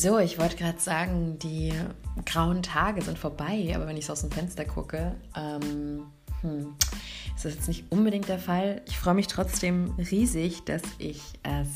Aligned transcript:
So, 0.00 0.20
ich 0.20 0.38
wollte 0.38 0.54
gerade 0.54 0.78
sagen, 0.78 1.40
die 1.40 1.72
grauen 2.24 2.62
Tage 2.62 3.02
sind 3.02 3.18
vorbei, 3.18 3.72
aber 3.74 3.88
wenn 3.88 3.96
ich 3.96 4.06
so 4.06 4.12
aus 4.12 4.20
dem 4.20 4.30
Fenster 4.30 4.64
gucke, 4.64 5.16
ähm, 5.36 6.04
hm, 6.40 6.76
ist 7.34 7.44
das 7.44 7.54
jetzt 7.54 7.66
nicht 7.66 7.90
unbedingt 7.90 8.28
der 8.28 8.38
Fall. 8.38 8.80
Ich 8.86 8.96
freue 8.96 9.14
mich 9.14 9.26
trotzdem 9.26 9.96
riesig, 9.98 10.64
dass 10.64 10.82
ich 10.98 11.20
es 11.42 11.66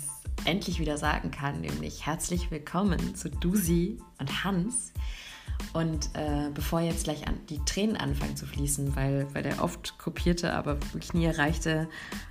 endlich 0.44 0.78
wieder 0.78 0.98
sagen 0.98 1.32
kann, 1.32 1.62
nämlich 1.62 2.06
herzlich 2.06 2.52
willkommen 2.52 3.16
zu 3.16 3.28
Dusi 3.28 3.98
und 4.20 4.44
Hans. 4.44 4.92
Und 5.72 6.10
äh, 6.14 6.50
bevor 6.54 6.80
jetzt 6.80 7.04
gleich 7.04 7.26
an, 7.26 7.38
die 7.48 7.58
Tränen 7.64 7.96
anfangen 7.96 8.36
zu 8.36 8.46
fließen, 8.46 8.94
weil, 8.94 9.26
weil 9.34 9.42
der 9.42 9.62
oft 9.62 9.98
kopierte, 9.98 10.52
aber 10.52 10.80
wirklich 10.92 11.14
nie 11.14 11.24
erreichte 11.24 11.88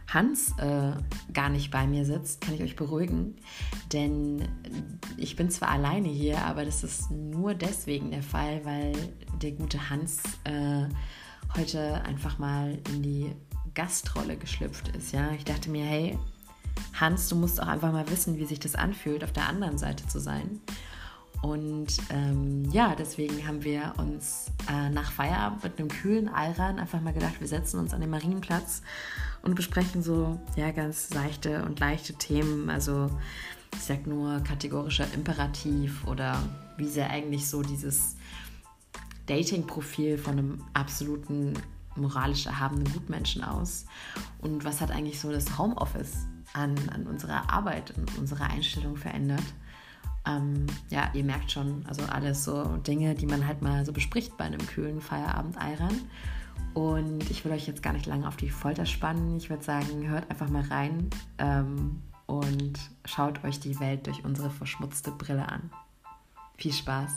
Hans 0.07 0.54
äh, 0.57 0.91
gar 1.33 1.50
nicht 1.50 1.71
bei 1.71 1.87
mir 1.87 2.06
sitzt, 2.06 2.42
kann 2.42 2.54
ich 2.54 2.61
euch 2.61 2.75
beruhigen. 2.75 3.36
Denn 3.93 4.47
ich 5.18 5.36
bin 5.36 5.50
zwar 5.50 5.70
alleine 5.70 6.09
hier, 6.09 6.39
aber 6.46 6.65
das 6.65 6.83
ist 6.83 7.09
nur 7.11 7.54
deswegen 7.54 8.11
der 8.11 8.23
Fall, 8.23 8.64
weil 8.64 8.93
der 9.42 9.51
gute 9.51 9.89
Hans 9.89 10.21
äh, 10.43 10.86
heute 11.57 12.04
einfach 12.04 12.37
mal 12.37 12.78
in 12.93 13.01
die 13.01 13.32
Gastrolle 13.73 14.37
geschlüpft 14.37 14.89
ist. 14.95 15.14
Ja? 15.14 15.32
Ich 15.32 15.45
dachte 15.45 15.70
mir, 15.70 15.86
hey, 15.86 16.18
Hans, 16.93 17.29
du 17.29 17.36
musst 17.36 17.61
auch 17.61 17.68
einfach 17.68 17.92
mal 17.92 18.09
wissen, 18.09 18.37
wie 18.37 18.45
sich 18.45 18.59
das 18.59 18.75
anfühlt, 18.75 19.23
auf 19.23 19.32
der 19.32 19.48
anderen 19.48 19.78
Seite 19.78 20.07
zu 20.07 20.20
sein. 20.20 20.59
Und 21.41 21.87
ähm, 22.11 22.69
ja, 22.71 22.93
deswegen 22.95 23.47
haben 23.47 23.63
wir 23.63 23.93
uns 23.97 24.51
äh, 24.69 24.89
nach 24.89 25.11
Feierabend 25.11 25.64
mit 25.64 25.79
einem 25.79 25.89
kühlen 25.89 26.29
Alran 26.29 26.77
einfach 26.77 27.01
mal 27.01 27.14
gedacht, 27.14 27.39
wir 27.39 27.47
setzen 27.47 27.79
uns 27.79 27.93
an 27.93 28.01
den 28.01 28.11
Marienplatz 28.11 28.83
und 29.41 29.55
besprechen 29.55 30.04
so 30.04 30.39
ja 30.55 30.71
ganz 30.71 31.09
seichte 31.09 31.64
und 31.65 31.79
leichte 31.79 32.14
Themen. 32.14 32.69
Also 32.69 33.09
ich 33.73 33.81
sag 33.81 34.06
nur 34.06 34.42
kategorischer 34.42 35.11
Imperativ 35.16 36.06
oder 36.06 36.38
wie 36.78 36.88
sähe 36.88 37.09
eigentlich 37.09 37.48
so 37.48 37.64
dieses 37.64 38.17
Dating-Profil 39.26 40.17
von 40.17 40.38
einem 40.38 40.64
absoluten 40.73 41.53
moralisch 41.95 42.45
erhabenen 42.45 42.92
Gutmenschen 42.92 43.44
aus? 43.44 43.86
Und 44.39 44.64
was 44.64 44.81
hat 44.81 44.92
eigentlich 44.92 45.20
so 45.20 45.31
das 45.31 45.58
Homeoffice 45.58 46.28
an, 46.53 46.76
an 46.94 47.08
unserer 47.08 47.52
Arbeit 47.52 47.98
und 47.98 48.17
unserer 48.17 48.50
Einstellung 48.50 48.95
verändert? 48.95 49.44
Ähm, 50.27 50.67
ja, 50.89 51.09
ihr 51.14 51.23
merkt 51.23 51.52
schon, 51.52 51.83
also 51.88 52.03
alles 52.03 52.44
so 52.44 52.64
Dinge, 52.77 53.16
die 53.16 53.25
man 53.25 53.47
halt 53.47 53.61
mal 53.61 53.86
so 53.86 53.94
bespricht 53.94 54.38
bei 54.38 54.45
einem 54.45 54.66
kühlen 54.66 55.02
Feierabend 55.02 55.58
Eiran. 55.58 56.00
Und 56.73 57.30
ich 57.30 57.44
will 57.44 57.52
euch 57.52 57.67
jetzt 57.67 57.83
gar 57.83 57.94
nicht 57.94 58.05
lange 58.05 58.27
auf 58.27 58.38
die 58.38 58.49
Folter 58.49 58.86
spannen. 58.86 59.38
Ich 59.38 59.49
würde 59.49 59.64
sagen, 59.64 60.08
hört 60.08 60.30
einfach 60.30 60.49
mal 60.49 60.64
rein 60.64 61.09
ähm, 61.38 62.02
und 62.27 62.80
schaut 63.05 63.44
euch 63.44 63.59
die 63.59 63.80
Welt 63.80 64.08
durch 64.08 64.23
unsere 64.23 64.49
verschmutzte 64.49 65.11
Brille 65.11 65.47
an. 65.49 65.69
Viel 66.58 66.73
Spaß! 66.73 67.11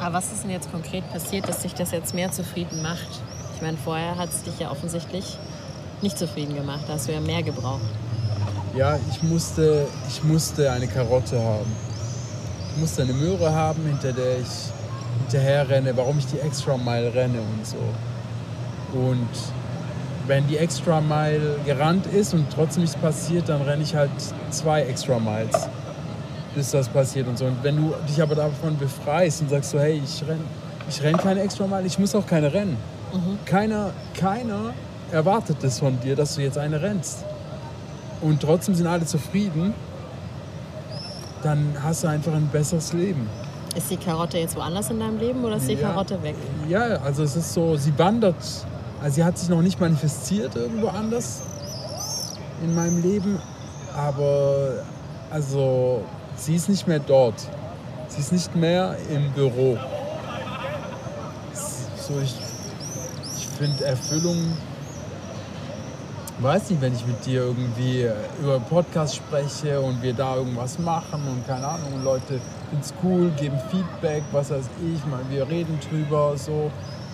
Aber 0.00 0.12
was 0.12 0.32
ist 0.32 0.42
denn 0.42 0.50
jetzt 0.50 0.70
konkret 0.70 1.08
passiert, 1.10 1.48
dass 1.48 1.62
sich 1.62 1.72
das 1.72 1.90
jetzt 1.92 2.14
mehr 2.14 2.30
zufrieden 2.30 2.82
macht? 2.82 3.08
Ich 3.54 3.62
meine, 3.62 3.78
vorher 3.78 4.18
hat 4.18 4.28
es 4.28 4.42
dich 4.42 4.58
ja 4.58 4.70
offensichtlich 4.70 5.38
nicht 6.04 6.18
zufrieden 6.18 6.54
gemacht. 6.54 6.84
Da 6.86 6.92
hast 6.92 7.08
du 7.08 7.12
ja 7.12 7.20
mehr 7.20 7.42
gebraucht. 7.42 7.82
Ja, 8.76 8.96
ich 9.10 9.22
musste, 9.22 9.86
ich 10.08 10.22
musste 10.22 10.70
eine 10.70 10.86
Karotte 10.86 11.42
haben. 11.42 11.72
Ich 12.72 12.80
musste 12.80 13.02
eine 13.02 13.12
Möhre 13.12 13.52
haben, 13.52 13.84
hinter 13.86 14.12
der 14.12 14.38
ich 14.38 14.70
hinterher 15.20 15.68
renne, 15.68 15.96
warum 15.96 16.18
ich 16.18 16.26
die 16.26 16.38
Extra 16.38 16.76
Mile 16.76 17.12
renne 17.12 17.38
und 17.40 17.66
so. 17.66 17.76
Und 18.98 19.28
wenn 20.26 20.46
die 20.46 20.56
Extra 20.56 21.00
Mile 21.00 21.58
gerannt 21.64 22.06
ist 22.06 22.34
und 22.34 22.46
trotzdem 22.52 22.82
nichts 22.82 22.96
passiert, 22.96 23.48
dann 23.48 23.62
renne 23.62 23.82
ich 23.82 23.94
halt 23.94 24.10
zwei 24.50 24.82
Extra 24.82 25.18
Miles, 25.18 25.68
bis 26.54 26.70
das 26.70 26.88
passiert 26.88 27.28
und 27.28 27.38
so. 27.38 27.46
Und 27.46 27.62
wenn 27.62 27.76
du 27.76 27.94
dich 28.08 28.20
aber 28.20 28.34
davon 28.34 28.76
befreist 28.76 29.42
und 29.42 29.50
sagst 29.50 29.70
so, 29.70 29.78
hey, 29.78 30.00
ich 30.04 30.22
renne 30.26 30.44
ich 30.88 31.02
renn 31.02 31.16
keine 31.16 31.40
Extra 31.40 31.66
Mile, 31.66 31.86
ich 31.86 31.98
muss 31.98 32.14
auch 32.14 32.26
keine 32.26 32.52
rennen. 32.52 32.76
Mhm. 33.12 33.38
Keiner, 33.44 33.90
keiner 34.14 34.74
erwartet 35.14 35.62
es 35.62 35.78
von 35.78 35.98
dir, 36.00 36.16
dass 36.16 36.34
du 36.34 36.42
jetzt 36.42 36.58
eine 36.58 36.82
rennst. 36.82 37.24
Und 38.20 38.42
trotzdem 38.42 38.74
sind 38.74 38.86
alle 38.86 39.06
zufrieden, 39.06 39.72
dann 41.42 41.76
hast 41.82 42.04
du 42.04 42.08
einfach 42.08 42.32
ein 42.32 42.48
besseres 42.48 42.92
Leben. 42.92 43.28
Ist 43.76 43.90
die 43.90 43.96
Karotte 43.96 44.38
jetzt 44.38 44.56
woanders 44.56 44.90
in 44.90 45.00
deinem 45.00 45.18
Leben 45.18 45.44
oder 45.44 45.56
ist 45.56 45.68
die 45.68 45.74
ja, 45.74 45.88
Karotte 45.88 46.22
weg? 46.22 46.34
Ja, 46.68 46.80
also 47.02 47.22
es 47.22 47.36
ist 47.36 47.52
so, 47.52 47.76
sie 47.76 47.96
wandert, 47.98 48.36
also 49.02 49.14
sie 49.14 49.24
hat 49.24 49.38
sich 49.38 49.48
noch 49.48 49.62
nicht 49.62 49.80
manifestiert 49.80 50.54
irgendwo 50.54 50.88
anders 50.88 51.42
in 52.62 52.74
meinem 52.74 53.02
Leben, 53.02 53.38
aber 53.96 54.84
also 55.30 56.02
sie 56.36 56.54
ist 56.54 56.68
nicht 56.68 56.86
mehr 56.86 57.00
dort. 57.00 57.40
Sie 58.08 58.20
ist 58.20 58.32
nicht 58.32 58.54
mehr 58.54 58.96
im 59.10 59.32
Büro. 59.32 59.76
So, 61.96 62.14
ich, 62.22 62.34
ich 63.36 63.48
finde 63.58 63.84
Erfüllung 63.84 64.56
weiß 66.44 66.68
nicht, 66.68 66.82
wenn 66.82 66.94
ich 66.94 67.06
mit 67.06 67.24
dir 67.24 67.40
irgendwie 67.40 68.06
über 68.38 68.60
Podcast 68.60 69.16
spreche 69.16 69.80
und 69.80 70.02
wir 70.02 70.12
da 70.12 70.36
irgendwas 70.36 70.78
machen 70.78 71.22
und 71.26 71.46
keine 71.46 71.66
Ahnung, 71.66 71.94
und 71.94 72.04
Leute 72.04 72.38
finden 72.68 72.82
es 72.82 72.92
cool, 73.02 73.30
geben 73.30 73.58
Feedback, 73.70 74.22
was 74.30 74.50
weiß 74.50 74.66
ich, 74.94 75.06
mal, 75.06 75.20
wir 75.30 75.48
reden 75.48 75.78
drüber, 75.88 76.36
so. 76.36 76.70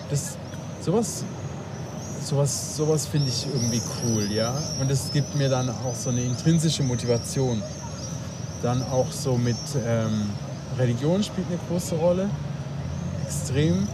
Das, 0.09 0.37
sowas, 0.81 1.23
sowas, 2.21 2.75
sowas 2.75 3.05
finde 3.05 3.29
ich 3.29 3.47
irgendwie 3.47 3.81
cool, 4.03 4.29
ja. 4.29 4.53
Und 4.81 4.91
es 4.91 5.13
gibt 5.13 5.33
mir 5.35 5.47
dann 5.47 5.69
auch 5.69 5.95
so 5.95 6.09
eine 6.09 6.21
intrinsische 6.21 6.83
Motivation. 6.83 7.63
Dann 8.61 8.83
auch 8.83 9.09
so 9.11 9.37
mit 9.37 9.55
ähm, 9.87 10.29
Religion 10.77 11.23
spielt 11.23 11.47
eine 11.47 11.57
große 11.69 11.95
Rolle, 11.95 12.29
extrem. 13.25 13.87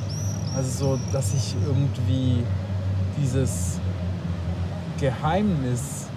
Also 0.56 0.96
so, 0.96 1.00
dass 1.14 1.36
ich 1.36 1.56
irgendwie 1.68 2.44
dieses 3.22 3.80
Geheimnis 5.00 6.08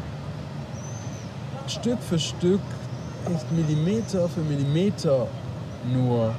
Stück 1.66 1.98
für 2.00 2.18
Stück, 2.18 2.60
echt 3.32 3.52
Millimeter 3.52 4.28
für 4.28 4.40
Millimeter 4.40 5.26
nur 5.92 6.34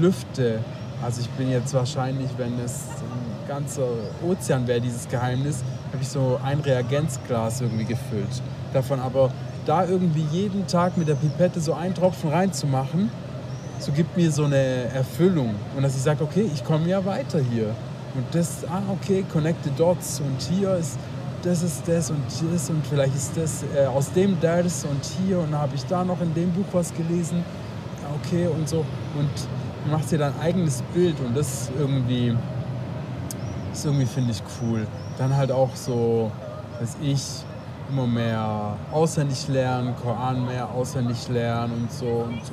lüfte. 0.00 0.60
Also 1.02 1.20
ich 1.20 1.28
bin 1.30 1.50
jetzt 1.50 1.74
wahrscheinlich, 1.74 2.30
wenn 2.36 2.58
es 2.60 2.84
ein 3.00 3.48
ganzer 3.48 3.88
Ozean 4.24 4.66
wäre, 4.68 4.80
dieses 4.80 5.08
Geheimnis, 5.08 5.64
habe 5.92 6.02
ich 6.02 6.08
so 6.08 6.38
ein 6.44 6.60
Reagenzglas 6.60 7.60
irgendwie 7.60 7.84
gefüllt. 7.84 8.42
Davon 8.72 9.00
aber 9.00 9.30
da 9.66 9.84
irgendwie 9.84 10.24
jeden 10.30 10.66
Tag 10.66 10.96
mit 10.96 11.08
der 11.08 11.14
Pipette 11.14 11.60
so 11.60 11.74
einen 11.74 11.94
Tropfen 11.94 12.30
reinzumachen, 12.30 13.10
so 13.78 13.90
gibt 13.92 14.16
mir 14.16 14.30
so 14.30 14.44
eine 14.44 14.84
Erfüllung. 14.94 15.54
Und 15.76 15.82
dass 15.82 15.96
ich 15.96 16.02
sage, 16.02 16.22
okay, 16.22 16.48
ich 16.54 16.64
komme 16.64 16.88
ja 16.88 17.04
weiter 17.04 17.40
hier. 17.40 17.74
Und 18.14 18.24
das, 18.32 18.64
ah, 18.68 18.82
okay, 18.90 19.24
connect 19.32 19.64
the 19.64 19.70
dots. 19.76 20.20
Und 20.20 20.40
hier 20.40 20.76
ist 20.76 20.98
das 21.42 21.62
ist 21.62 21.86
das 21.86 22.10
und 22.10 22.22
das 22.52 22.70
und 22.70 22.86
vielleicht 22.86 23.14
ist 23.14 23.36
das 23.36 23.64
äh, 23.74 23.86
aus 23.86 24.12
dem 24.12 24.38
das 24.40 24.84
und 24.84 25.04
hier 25.04 25.38
und 25.38 25.52
dann 25.52 25.60
habe 25.60 25.74
ich 25.74 25.84
da 25.86 26.04
noch 26.04 26.20
in 26.20 26.32
dem 26.34 26.52
Buch 26.52 26.66
was 26.72 26.92
gelesen. 26.94 27.44
Okay 28.22 28.46
und 28.46 28.68
so. 28.68 28.84
Und 29.18 29.30
du 29.84 29.90
machst 29.90 30.12
dir 30.12 30.18
dein 30.18 30.38
eigenes 30.40 30.82
Bild 30.94 31.18
und 31.20 31.36
das 31.36 31.70
irgendwie, 31.78 32.36
das 33.70 33.84
irgendwie 33.84 34.06
finde 34.06 34.32
ich 34.32 34.42
cool. 34.60 34.86
Dann 35.18 35.36
halt 35.36 35.50
auch 35.50 35.74
so, 35.74 36.30
dass 36.78 36.96
ich 37.02 37.22
immer 37.90 38.06
mehr 38.06 38.76
auswendig 38.90 39.48
lernen, 39.48 39.94
Koran 40.02 40.46
mehr 40.46 40.70
auswendig 40.70 41.28
lernen 41.28 41.72
und 41.74 41.92
so. 41.92 42.06
Und 42.06 42.44
so. 42.44 42.52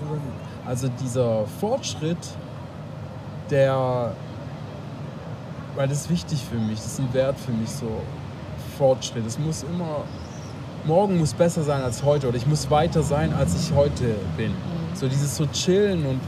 Also 0.66 0.88
dieser 1.02 1.46
Fortschritt, 1.60 2.18
der, 3.50 4.14
weil 5.76 5.88
das 5.88 6.02
ist 6.02 6.10
wichtig 6.10 6.44
für 6.44 6.58
mich, 6.58 6.76
das 6.76 6.94
ist 6.94 7.00
ein 7.00 7.14
Wert 7.14 7.38
für 7.38 7.52
mich 7.52 7.70
so. 7.70 7.88
Fortschritt. 8.80 9.26
Es 9.28 9.38
muss 9.38 9.64
immer, 9.64 10.06
morgen 10.86 11.20
muss 11.20 11.34
besser 11.34 11.64
sein 11.64 11.84
als 11.84 12.02
heute 12.02 12.30
oder 12.30 12.38
ich 12.38 12.48
muss 12.48 12.72
weiter 12.72 13.04
sein, 13.04 13.34
als 13.34 13.54
ich 13.62 13.76
heute 13.76 14.16
bin. 14.38 14.52
Mhm. 14.52 14.96
So 14.96 15.08
dieses 15.08 15.36
so 15.36 15.46
chillen 15.48 16.06
und 16.06 16.22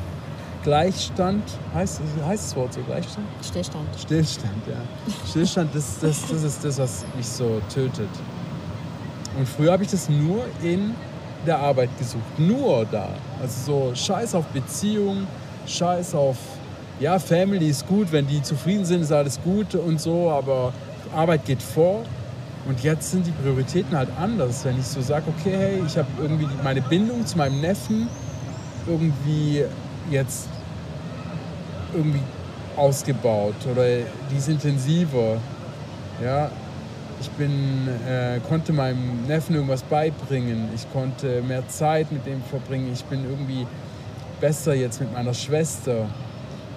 Gleichstand, 0.63 1.43
heißt, 1.73 2.01
heißt 2.27 2.43
das 2.49 2.55
Wort 2.55 2.73
so 2.73 2.81
Gleichstand? 2.81 3.25
Stillstand. 3.41 3.87
Stillstand, 3.97 4.67
ja. 4.67 4.75
Stillstand, 5.27 5.73
das, 5.73 5.99
das, 5.99 6.27
das 6.29 6.43
ist 6.43 6.63
das, 6.63 6.77
was 6.77 7.05
mich 7.15 7.25
so 7.25 7.61
tötet. 7.73 8.09
Und 9.37 9.47
früher 9.47 9.71
habe 9.71 9.83
ich 9.83 9.89
das 9.89 10.09
nur 10.09 10.45
in 10.61 10.93
der 11.47 11.57
Arbeit 11.57 11.89
gesucht. 11.97 12.37
Nur 12.37 12.85
da. 12.91 13.09
Also 13.41 13.89
so 13.89 13.95
Scheiß 13.95 14.35
auf 14.35 14.45
Beziehung, 14.47 15.25
Scheiß 15.65 16.13
auf, 16.13 16.37
ja, 16.99 17.17
Family 17.17 17.69
ist 17.69 17.87
gut, 17.87 18.11
wenn 18.11 18.27
die 18.27 18.43
zufrieden 18.43 18.85
sind, 18.85 19.01
ist 19.01 19.11
alles 19.11 19.41
gut 19.41 19.73
und 19.73 19.99
so, 19.99 20.29
aber 20.29 20.73
Arbeit 21.15 21.45
geht 21.45 21.63
vor. 21.63 22.03
Und 22.67 22.83
jetzt 22.83 23.11
sind 23.11 23.25
die 23.25 23.31
Prioritäten 23.31 23.97
halt 23.97 24.09
anders. 24.19 24.63
Wenn 24.65 24.79
ich 24.79 24.85
so 24.85 25.01
sage, 25.01 25.25
okay, 25.27 25.55
hey, 25.57 25.83
ich 25.85 25.97
habe 25.97 26.07
irgendwie 26.21 26.47
meine 26.63 26.81
Bindung 26.81 27.25
zu 27.25 27.37
meinem 27.37 27.59
Neffen 27.61 28.07
irgendwie 28.87 29.63
jetzt 30.09 30.47
irgendwie 31.93 32.21
ausgebaut 32.75 33.55
oder 33.69 33.83
die 34.31 34.37
ist 34.37 34.47
intensiver. 34.49 35.37
Ja, 36.23 36.51
Ich 37.19 37.29
bin, 37.31 37.87
äh, 38.07 38.39
konnte 38.49 38.73
meinem 38.73 39.27
Neffen 39.27 39.53
irgendwas 39.55 39.83
beibringen. 39.83 40.69
Ich 40.73 40.91
konnte 40.91 41.41
mehr 41.43 41.67
Zeit 41.67 42.11
mit 42.11 42.25
dem 42.25 42.41
verbringen. 42.43 42.91
Ich 42.93 43.03
bin 43.05 43.23
irgendwie 43.25 43.67
besser 44.39 44.73
jetzt 44.73 44.99
mit 44.99 45.13
meiner 45.13 45.33
Schwester. 45.35 46.07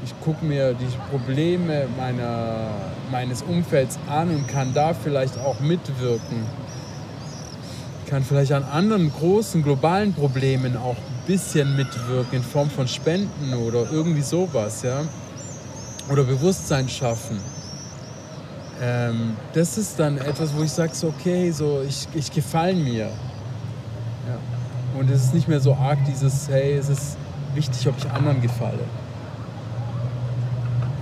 Ich 0.04 0.12
gucke 0.20 0.44
mir 0.44 0.74
die 0.74 0.86
Probleme 1.10 1.86
meiner, 1.96 2.68
meines 3.10 3.40
Umfelds 3.40 3.98
an 4.06 4.28
und 4.28 4.46
kann 4.46 4.74
da 4.74 4.92
vielleicht 4.92 5.38
auch 5.38 5.58
mitwirken. 5.60 6.44
Ich 8.04 8.10
kann 8.10 8.22
vielleicht 8.22 8.52
an 8.52 8.64
anderen 8.64 9.10
großen 9.10 9.62
globalen 9.62 10.12
Problemen 10.12 10.76
auch 10.76 10.96
ein 10.96 11.26
bisschen 11.26 11.74
mitwirken 11.74 12.36
in 12.36 12.42
Form 12.42 12.68
von 12.68 12.86
Spenden 12.86 13.54
oder 13.54 13.90
irgendwie 13.90 14.20
sowas, 14.20 14.82
ja. 14.82 15.00
Oder 16.10 16.24
Bewusstsein 16.24 16.86
schaffen. 16.86 17.40
Ähm, 18.82 19.36
das 19.54 19.78
ist 19.78 19.98
dann 19.98 20.18
etwas, 20.18 20.54
wo 20.54 20.62
ich 20.62 20.70
sage, 20.70 20.94
so, 20.94 21.08
okay, 21.08 21.50
so 21.50 21.82
ich, 21.88 22.06
ich 22.12 22.30
gefalle 22.30 22.74
mir. 22.74 23.04
Ja. 23.06 24.38
Und 24.98 25.10
es 25.10 25.24
ist 25.24 25.34
nicht 25.34 25.48
mehr 25.48 25.60
so 25.60 25.74
arg 25.74 25.98
dieses, 26.06 26.46
hey, 26.48 26.74
es 26.74 26.90
ist 26.90 27.16
wichtig, 27.54 27.88
ob 27.88 27.96
ich 27.96 28.10
anderen 28.10 28.42
gefalle. 28.42 28.80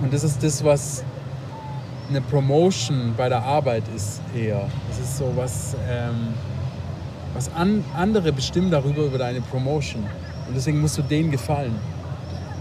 Und 0.03 0.13
das 0.13 0.25
ist 0.25 0.43
das, 0.43 0.61
was 0.65 1.01
eine 2.09 2.19
Promotion 2.19 3.13
bei 3.15 3.29
der 3.29 3.41
Arbeit 3.41 3.83
ist 3.95 4.19
eher. 4.35 4.67
Das 4.89 4.99
ist 4.99 5.17
so 5.17 5.31
was, 5.33 5.77
ähm, 5.89 6.33
was 7.33 7.49
an, 7.53 7.85
andere 7.95 8.33
bestimmen 8.33 8.69
darüber 8.69 9.03
über 9.03 9.17
deine 9.17 9.39
Promotion. 9.39 10.03
Und 10.45 10.55
deswegen 10.55 10.81
musst 10.81 10.97
du 10.97 11.03
denen 11.03 11.31
gefallen. 11.31 11.73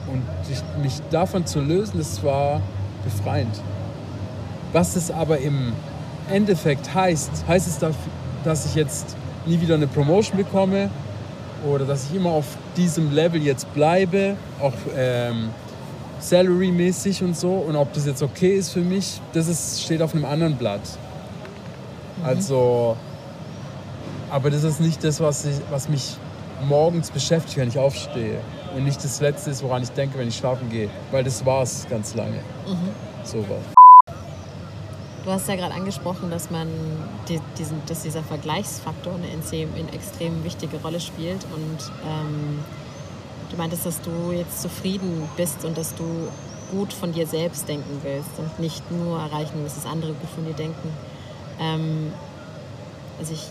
Und 0.06 0.22
dich, 0.48 0.62
mich 0.80 1.02
davon 1.10 1.44
zu 1.44 1.60
lösen, 1.60 1.98
das 1.98 2.22
war 2.22 2.60
befreiend. 3.02 3.60
Was 4.72 4.94
es 4.94 5.10
aber 5.10 5.38
im 5.38 5.72
Endeffekt 6.30 6.94
heißt, 6.94 7.44
heißt 7.48 7.66
es, 7.66 7.80
dass 8.44 8.66
ich 8.66 8.76
jetzt 8.76 9.16
nie 9.46 9.60
wieder 9.60 9.74
eine 9.74 9.88
Promotion 9.88 10.36
bekomme 10.36 10.90
oder 11.68 11.86
dass 11.86 12.04
ich 12.08 12.14
immer 12.14 12.30
auf 12.30 12.46
diesem 12.76 13.12
Level 13.12 13.42
jetzt 13.42 13.74
bleibe, 13.74 14.36
auch 14.60 14.72
ähm, 14.96 15.50
Salary-mäßig 16.22 17.22
und 17.22 17.36
so. 17.36 17.52
Und 17.52 17.76
ob 17.76 17.92
das 17.92 18.06
jetzt 18.06 18.22
okay 18.22 18.56
ist 18.56 18.70
für 18.70 18.80
mich, 18.80 19.20
das 19.32 19.48
ist, 19.48 19.82
steht 19.82 20.00
auf 20.02 20.14
einem 20.14 20.24
anderen 20.24 20.56
Blatt. 20.56 20.80
Mhm. 22.18 22.24
Also, 22.24 22.96
aber 24.30 24.50
das 24.50 24.64
ist 24.64 24.80
nicht 24.80 25.02
das, 25.04 25.20
was, 25.20 25.44
ich, 25.44 25.56
was 25.70 25.88
mich 25.88 26.16
morgens 26.66 27.10
beschäftigt, 27.10 27.56
wenn 27.56 27.68
ich 27.68 27.78
aufstehe. 27.78 28.40
Und 28.74 28.84
nicht 28.84 29.02
das 29.04 29.20
Letzte 29.20 29.50
ist, 29.50 29.62
woran 29.62 29.82
ich 29.82 29.90
denke, 29.90 30.18
wenn 30.18 30.28
ich 30.28 30.36
schlafen 30.36 30.70
gehe. 30.70 30.88
Weil 31.10 31.24
das 31.24 31.44
war 31.44 31.62
es 31.62 31.86
ganz 31.90 32.14
lange. 32.14 32.38
Mhm. 32.66 33.24
So 33.24 33.38
was. 33.40 34.14
Du 35.24 35.30
hast 35.30 35.48
ja 35.48 35.54
gerade 35.54 35.74
angesprochen, 35.74 36.30
dass 36.30 36.50
man 36.50 36.68
die, 37.28 37.40
diesen, 37.56 37.80
dass 37.86 38.02
dieser 38.02 38.22
Vergleichsfaktor 38.22 39.14
eine 39.14 39.30
extrem, 39.30 39.68
eine 39.74 39.92
extrem 39.92 40.42
wichtige 40.42 40.78
Rolle 40.78 41.00
spielt. 41.00 41.44
Und 41.54 41.92
ähm, 42.04 42.58
du 43.52 43.58
meintest, 43.58 43.86
dass 43.86 44.00
du 44.00 44.32
jetzt 44.32 44.62
zufrieden 44.62 45.28
bist 45.36 45.64
und 45.64 45.76
dass 45.76 45.94
du 45.94 46.04
gut 46.70 46.92
von 46.92 47.12
dir 47.12 47.26
selbst 47.26 47.68
denken 47.68 48.00
willst 48.02 48.30
und 48.38 48.58
nicht 48.58 48.90
nur 48.90 49.18
erreichen, 49.18 49.62
dass 49.62 49.74
das 49.74 49.86
andere 49.86 50.12
gut 50.12 50.30
von 50.34 50.44
dir 50.46 50.54
denken. 50.54 50.88
Ähm, 51.60 52.12
also 53.18 53.34
ich 53.34 53.46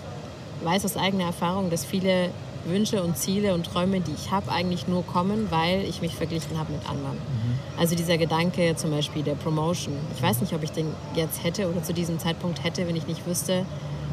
weiß 0.65 0.85
aus 0.85 0.97
eigener 0.97 1.25
Erfahrung, 1.25 1.69
dass 1.69 1.85
viele 1.85 2.29
Wünsche 2.65 3.01
und 3.03 3.17
Ziele 3.17 3.53
und 3.53 3.65
Träume, 3.65 4.01
die 4.01 4.11
ich 4.11 4.31
habe, 4.31 4.51
eigentlich 4.51 4.87
nur 4.87 5.05
kommen, 5.05 5.47
weil 5.49 5.83
ich 5.83 6.01
mich 6.01 6.15
verglichen 6.15 6.57
habe 6.59 6.73
mit 6.73 6.87
anderen. 6.87 7.15
Mhm. 7.15 7.79
Also 7.79 7.95
dieser 7.95 8.17
Gedanke 8.17 8.75
zum 8.75 8.91
Beispiel 8.91 9.23
der 9.23 9.35
Promotion. 9.35 9.95
Ich 10.15 10.21
weiß 10.21 10.41
nicht, 10.41 10.53
ob 10.53 10.63
ich 10.63 10.71
den 10.71 10.87
jetzt 11.15 11.43
hätte 11.43 11.69
oder 11.69 11.81
zu 11.83 11.93
diesem 11.93 12.19
Zeitpunkt 12.19 12.63
hätte, 12.63 12.87
wenn 12.87 12.95
ich 12.95 13.07
nicht 13.07 13.25
wüsste, 13.25 13.65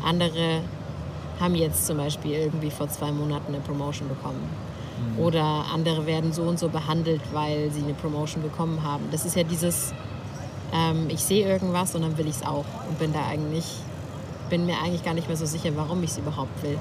andere 0.05 0.61
haben 1.40 1.55
jetzt 1.55 1.87
zum 1.87 1.99
Beispiel 1.99 2.32
irgendwie 2.32 2.70
vor 2.70 2.88
zwei 2.88 3.12
Monaten 3.12 3.55
eine 3.55 3.62
Promotion 3.62 4.08
bekommen. 4.08 4.49
Mhm. 5.16 5.24
Oder 5.24 5.66
andere 5.72 6.06
werden 6.06 6.32
so 6.32 6.42
und 6.42 6.58
so 6.58 6.68
behandelt, 6.68 7.20
weil 7.32 7.70
sie 7.70 7.82
eine 7.82 7.94
Promotion 7.94 8.42
bekommen 8.42 8.82
haben. 8.82 9.04
Das 9.10 9.24
ist 9.24 9.36
ja 9.36 9.42
dieses, 9.42 9.92
ähm, 10.72 11.08
ich 11.08 11.20
sehe 11.20 11.46
irgendwas 11.46 11.94
und 11.94 12.02
dann 12.02 12.16
will 12.18 12.26
ich 12.26 12.36
es 12.36 12.42
auch 12.42 12.66
und 12.88 12.98
bin 12.98 13.12
da 13.12 13.26
eigentlich, 13.26 13.64
bin 14.50 14.66
mir 14.66 14.78
eigentlich 14.78 15.04
gar 15.04 15.14
nicht 15.14 15.28
mehr 15.28 15.36
so 15.36 15.46
sicher, 15.46 15.70
warum 15.76 16.02
ich 16.02 16.10
es 16.10 16.18
überhaupt 16.18 16.62
will 16.62 16.78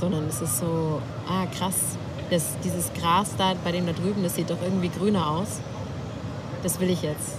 sondern 0.00 0.26
es 0.26 0.40
ist 0.40 0.58
so, 0.58 1.00
ah 1.28 1.46
krass, 1.46 1.96
das, 2.30 2.56
dieses 2.64 2.92
Gras 2.94 3.36
da 3.36 3.54
bei 3.62 3.70
dem 3.70 3.86
da 3.86 3.92
drüben, 3.92 4.22
das 4.22 4.34
sieht 4.34 4.50
doch 4.50 4.60
irgendwie 4.62 4.88
grüner 4.88 5.28
aus. 5.30 5.60
Das 6.62 6.80
will 6.80 6.90
ich 6.90 7.02
jetzt. 7.02 7.34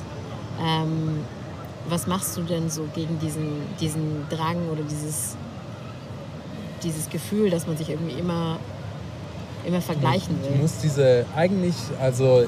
Ähm, 0.62 1.26
was 1.90 2.06
machst 2.08 2.38
du 2.38 2.44
denn 2.44 2.70
so 2.70 2.88
gegen 2.94 3.20
diesen, 3.20 3.64
diesen 3.80 4.28
Drang 4.30 4.70
oder 4.72 4.84
dieses, 4.84 5.36
dieses 6.84 7.10
Gefühl, 7.10 7.50
dass 7.50 7.66
man 7.66 7.78
sich 7.78 7.90
irgendwie 7.90 8.20
immer, 8.20 8.58
immer 9.66 9.82
vergleichen 9.82 10.42
will? 10.42 10.52
Du 10.52 10.58
musst 10.58 10.84
diese 10.84 11.26
eigentlich, 11.36 11.76
also 12.00 12.46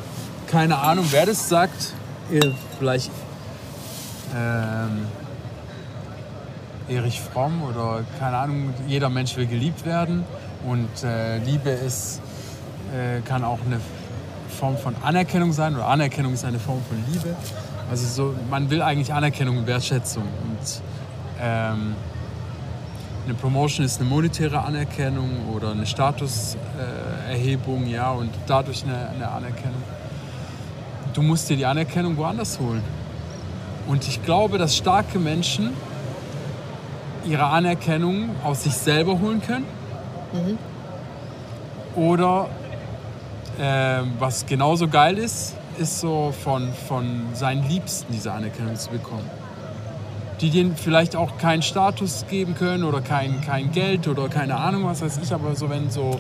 keine 0.48 0.78
Ahnung, 0.78 1.06
wer 1.12 1.26
das 1.26 1.50
sagt, 1.50 1.94
vielleicht 2.80 3.12
ähm, 4.36 5.06
Erich 6.90 7.22
Fromm 7.22 7.64
oder 7.64 8.04
keine 8.20 8.38
Ahnung, 8.38 8.74
jeder 8.88 9.10
Mensch 9.10 9.36
will 9.38 9.48
geliebt 9.48 9.86
werden 9.86 10.24
und 10.66 11.04
äh, 11.04 11.38
Liebe 11.40 11.70
ist, 11.70 12.22
äh, 12.94 13.22
kann 13.22 13.44
auch 13.44 13.60
eine 13.66 13.80
Form 14.50 14.78
von 14.78 14.96
Anerkennung 15.04 15.52
sein 15.52 15.76
oder 15.76 15.88
Anerkennung 15.88 16.34
ist 16.34 16.46
eine 16.46 16.60
Form 16.60 16.82
von 16.88 16.98
Liebe. 17.12 17.36
Also 17.90 18.08
so, 18.08 18.36
man 18.50 18.70
will 18.70 18.82
eigentlich 18.82 19.14
Anerkennung 19.14 19.58
und 19.58 19.68
Wertschätzung 19.68 20.24
und 20.24 20.82
ähm, 21.42 21.96
eine 23.26 23.36
Promotion 23.36 23.86
ist 23.86 24.00
eine 24.00 24.10
monetäre 24.10 24.64
Anerkennung 24.64 25.50
oder 25.54 25.72
eine 25.72 25.86
Statuserhebung, 25.86 27.86
äh, 27.86 27.92
ja, 27.92 28.12
und 28.12 28.32
dadurch 28.48 28.84
eine, 28.84 29.10
eine 29.10 29.30
Anerkennung. 29.30 29.82
Du 31.14 31.22
musst 31.22 31.50
dir 31.50 31.56
die 31.56 31.66
Anerkennung 31.66 32.18
woanders 32.18 32.60
holen. 32.60 32.84
Und 33.88 34.08
ich 34.08 34.24
glaube, 34.24 34.58
dass 34.58 34.76
starke 34.76 35.20
Menschen 35.20 35.72
ihre 37.26 37.46
Anerkennung 37.46 38.32
aus 38.44 38.64
sich 38.64 38.74
selber 38.74 39.20
holen 39.20 39.42
können. 39.42 39.66
Mhm. 40.34 40.58
Oder 41.96 42.50
äh, 43.60 44.02
was 44.20 44.46
genauso 44.46 44.88
geil 44.88 45.18
ist, 45.18 45.56
ist 45.78 46.00
so 46.00 46.34
von, 46.44 46.74
von 46.88 47.28
seinen 47.34 47.68
Liebsten 47.70 48.12
diese 48.12 48.34
Anerkennung 48.34 48.76
zu 48.76 48.90
bekommen. 48.90 49.30
Die 50.44 50.50
denen 50.50 50.76
vielleicht 50.76 51.16
auch 51.16 51.38
keinen 51.38 51.62
Status 51.62 52.26
geben 52.30 52.54
können 52.54 52.84
oder 52.84 53.00
kein, 53.00 53.40
kein 53.40 53.72
Geld 53.72 54.10
oder 54.10 54.28
keine 54.28 54.58
Ahnung, 54.58 54.84
was 54.84 55.02
weiß 55.02 55.22
ich, 55.24 55.34
aber 55.34 55.56
so 55.56 55.70
wenn 55.70 55.90
so, 55.90 56.20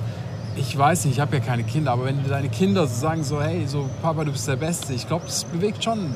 ich 0.55 0.77
weiß 0.77 1.03
nicht, 1.03 1.15
ich 1.15 1.19
habe 1.19 1.35
ja 1.35 1.43
keine 1.43 1.63
Kinder, 1.63 1.91
aber 1.91 2.05
wenn 2.05 2.25
deine 2.29 2.47
Kinder 2.47 2.87
so 2.87 3.01
sagen 3.01 3.25
so, 3.25 3.41
hey, 3.41 3.67
so 3.67 3.89
Papa, 4.01 4.23
du 4.23 4.31
bist 4.31 4.47
der 4.47 4.55
Beste, 4.55 4.93
ich 4.93 5.07
glaube, 5.07 5.25
das 5.25 5.43
bewegt 5.43 5.83
schon. 5.83 6.15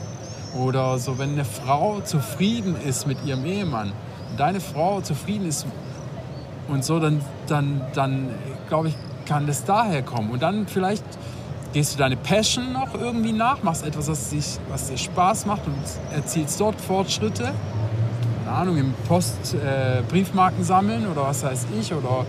Oder 0.58 0.98
so, 1.00 1.20
wenn 1.20 1.34
eine 1.34 1.44
Frau 1.44 2.00
zufrieden 2.00 2.78
ist 2.88 3.08
mit 3.08 3.18
ihrem 3.26 3.46
Ehemann, 3.46 3.92
deine 4.38 4.62
Frau 4.62 5.02
zufrieden 5.02 5.46
ist 5.46 5.66
und 6.70 6.86
so, 6.86 7.02
dann, 7.02 7.20
dann, 7.48 7.82
dann 7.94 8.30
glaube 8.70 8.88
ich, 8.88 8.96
kann 9.26 9.48
das 9.48 9.66
daher 9.66 10.02
kommen. 10.02 10.32
Und 10.32 10.42
dann 10.42 10.66
vielleicht 10.66 11.04
gehst 11.74 11.94
du 11.94 11.98
deine 11.98 12.16
Passion 12.16 12.72
noch 12.72 12.94
irgendwie 12.94 13.34
nach, 13.34 13.64
machst 13.64 13.86
etwas, 13.86 14.08
was, 14.08 14.30
dich, 14.30 14.60
was 14.70 14.88
dir 14.88 14.98
Spaß 14.98 15.46
macht 15.46 15.68
und 15.68 15.76
erzielst 16.16 16.62
dort 16.62 16.80
Fortschritte. 16.80 17.52
Keine 18.48 18.60
Ahnung, 18.60 18.78
im 18.78 18.94
Post 19.10 19.56
äh, 19.56 20.02
Briefmarken 20.08 20.64
sammeln 20.64 21.06
oder 21.12 21.24
was 21.24 21.44
weiß 21.44 21.68
ich, 21.78 21.94
oder 21.94 22.26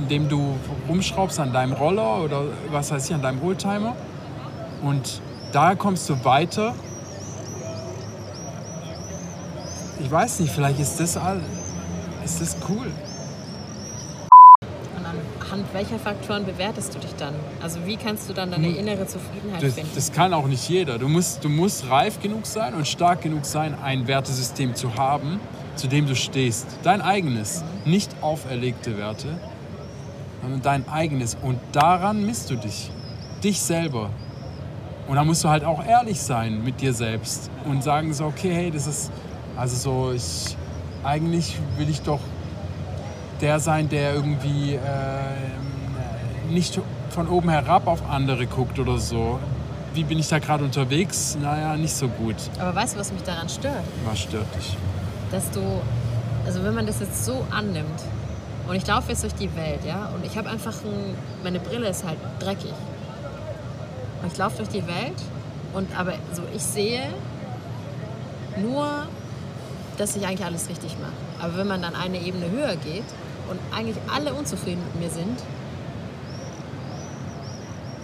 indem 0.00 0.26
du 0.26 0.56
rumschraubst 0.88 1.38
an 1.38 1.52
deinem 1.52 1.74
Roller 1.74 2.24
oder 2.24 2.44
was 2.70 2.90
weiß 2.90 3.10
ich, 3.10 3.14
an 3.14 3.20
deinem 3.20 3.42
Oldtimer. 3.42 3.94
Und 4.82 5.20
daher 5.52 5.76
kommst 5.76 6.08
du 6.08 6.24
weiter 6.24 6.72
ich 10.02 10.10
weiß 10.10 10.40
nicht, 10.40 10.52
vielleicht 10.52 10.80
ist 10.80 10.98
das, 10.98 11.18
all, 11.18 11.40
ist 12.24 12.40
das 12.40 12.56
cool. 12.68 12.90
Welcher 15.72 15.98
Faktoren 16.00 16.44
bewertest 16.44 16.94
du 16.94 16.98
dich 16.98 17.14
dann? 17.14 17.34
Also 17.62 17.78
wie 17.86 17.96
kannst 17.96 18.28
du 18.28 18.32
dann 18.32 18.50
deine 18.50 18.66
hm. 18.66 18.76
innere 18.76 19.06
Zufriedenheit 19.06 19.62
das, 19.62 19.74
finden? 19.74 19.90
Das 19.94 20.12
kann 20.12 20.34
auch 20.34 20.46
nicht 20.46 20.68
jeder. 20.68 20.98
Du 20.98 21.08
musst, 21.08 21.44
du 21.44 21.48
musst 21.48 21.88
reif 21.88 22.20
genug 22.20 22.46
sein 22.46 22.74
und 22.74 22.88
stark 22.88 23.22
genug 23.22 23.44
sein, 23.44 23.76
ein 23.80 24.08
Wertesystem 24.08 24.74
zu 24.74 24.96
haben, 24.96 25.38
zu 25.76 25.86
dem 25.86 26.06
du 26.06 26.16
stehst. 26.16 26.66
Dein 26.82 27.00
eigenes, 27.00 27.62
mhm. 27.84 27.92
nicht 27.92 28.10
auferlegte 28.20 28.98
Werte, 28.98 29.28
sondern 30.42 30.62
dein 30.62 30.88
eigenes. 30.88 31.36
Und 31.40 31.60
daran 31.72 32.26
misst 32.26 32.50
du 32.50 32.56
dich. 32.56 32.90
Dich 33.44 33.60
selber. 33.60 34.10
Und 35.06 35.16
da 35.16 35.24
musst 35.24 35.44
du 35.44 35.48
halt 35.48 35.64
auch 35.64 35.84
ehrlich 35.84 36.20
sein 36.20 36.64
mit 36.64 36.80
dir 36.80 36.92
selbst 36.92 37.50
und 37.64 37.82
sagen 37.82 38.12
so, 38.12 38.26
okay, 38.26 38.52
hey, 38.52 38.70
das 38.70 38.86
ist 38.86 39.10
also 39.56 39.76
so, 39.76 40.12
ich, 40.12 40.56
eigentlich 41.04 41.56
will 41.76 41.88
ich 41.88 42.02
doch 42.02 42.20
der 43.40 43.60
sein, 43.60 43.88
der 43.88 44.14
irgendwie 44.14 44.74
äh, 44.74 46.50
nicht 46.50 46.80
von 47.10 47.28
oben 47.28 47.48
herab 47.48 47.86
auf 47.86 48.08
andere 48.08 48.46
guckt 48.46 48.78
oder 48.78 48.98
so. 48.98 49.38
Wie 49.94 50.04
bin 50.04 50.18
ich 50.18 50.28
da 50.28 50.38
gerade 50.38 50.64
unterwegs? 50.64 51.36
Naja, 51.40 51.76
nicht 51.76 51.94
so 51.94 52.08
gut. 52.08 52.36
Aber 52.58 52.74
weißt 52.74 52.94
du, 52.94 53.00
was 53.00 53.12
mich 53.12 53.22
daran 53.22 53.48
stört? 53.48 53.82
Was 54.04 54.20
stört 54.20 54.46
dich? 54.56 54.76
Dass 55.32 55.50
du 55.50 55.60
also 56.46 56.64
wenn 56.64 56.74
man 56.74 56.86
das 56.86 57.00
jetzt 57.00 57.24
so 57.24 57.46
annimmt 57.50 58.00
und 58.68 58.74
ich 58.74 58.86
laufe 58.86 59.10
jetzt 59.10 59.22
durch 59.22 59.34
die 59.34 59.54
Welt, 59.56 59.84
ja, 59.84 60.10
und 60.14 60.24
ich 60.24 60.36
habe 60.36 60.48
einfach 60.48 60.74
ein, 60.84 61.16
meine 61.42 61.60
Brille 61.60 61.88
ist 61.88 62.04
halt 62.04 62.18
dreckig. 62.38 62.72
Und 64.22 64.32
ich 64.32 64.38
laufe 64.38 64.58
durch 64.58 64.68
die 64.68 64.86
Welt 64.86 65.20
und 65.72 65.96
aber 65.98 66.14
so 66.32 66.42
ich 66.54 66.62
sehe 66.62 67.02
nur, 68.56 69.06
dass 69.96 70.16
ich 70.16 70.26
eigentlich 70.26 70.44
alles 70.44 70.68
richtig 70.68 70.96
mache. 71.00 71.12
Aber 71.40 71.56
wenn 71.56 71.66
man 71.66 71.82
dann 71.82 71.94
eine 71.94 72.20
Ebene 72.20 72.50
höher 72.50 72.76
geht 72.76 73.04
und 73.50 73.58
eigentlich 73.74 73.96
alle 74.12 74.32
unzufrieden 74.32 74.82
mit 74.92 75.02
mir 75.02 75.10
sind, 75.10 75.38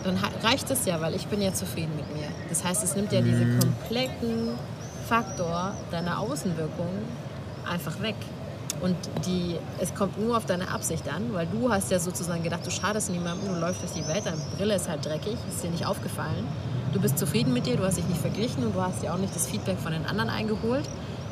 dann 0.04 0.18
reicht 0.42 0.70
es 0.70 0.84
ja, 0.86 1.00
weil 1.00 1.14
ich 1.14 1.26
bin 1.26 1.40
ja 1.40 1.52
zufrieden 1.52 1.94
mit 1.96 2.14
mir. 2.14 2.28
Das 2.48 2.64
heißt, 2.64 2.84
es 2.84 2.94
nimmt 2.94 3.12
ja 3.12 3.20
mhm. 3.20 3.24
diesen 3.24 3.60
kompletten 3.60 4.48
Faktor 5.08 5.74
deiner 5.90 6.18
Außenwirkung 6.20 6.88
einfach 7.68 8.00
weg. 8.02 8.16
Und 8.82 8.96
die, 9.24 9.56
es 9.80 9.94
kommt 9.94 10.20
nur 10.20 10.36
auf 10.36 10.44
deine 10.44 10.68
Absicht 10.68 11.08
an, 11.08 11.32
weil 11.32 11.46
du 11.46 11.72
hast 11.72 11.90
ja 11.90 11.98
sozusagen 11.98 12.42
gedacht, 12.42 12.66
du 12.66 12.70
schadest 12.70 13.10
niemandem, 13.10 13.48
du 13.54 13.58
läufst 13.58 13.82
durch 13.82 13.92
die 13.92 14.06
Welt, 14.06 14.26
deine 14.26 14.36
Brille 14.56 14.74
ist 14.74 14.88
halt 14.88 15.04
dreckig, 15.04 15.36
ist 15.48 15.64
dir 15.64 15.70
nicht 15.70 15.86
aufgefallen. 15.86 16.46
Du 16.92 17.00
bist 17.00 17.18
zufrieden 17.18 17.52
mit 17.52 17.66
dir, 17.66 17.76
du 17.76 17.84
hast 17.84 17.96
dich 17.96 18.06
nicht 18.06 18.20
verglichen 18.20 18.64
und 18.64 18.74
du 18.74 18.82
hast 18.82 19.02
dir 19.02 19.14
auch 19.14 19.18
nicht 19.18 19.34
das 19.34 19.46
Feedback 19.46 19.78
von 19.78 19.92
den 19.92 20.04
anderen 20.04 20.28
eingeholt. 20.28 20.84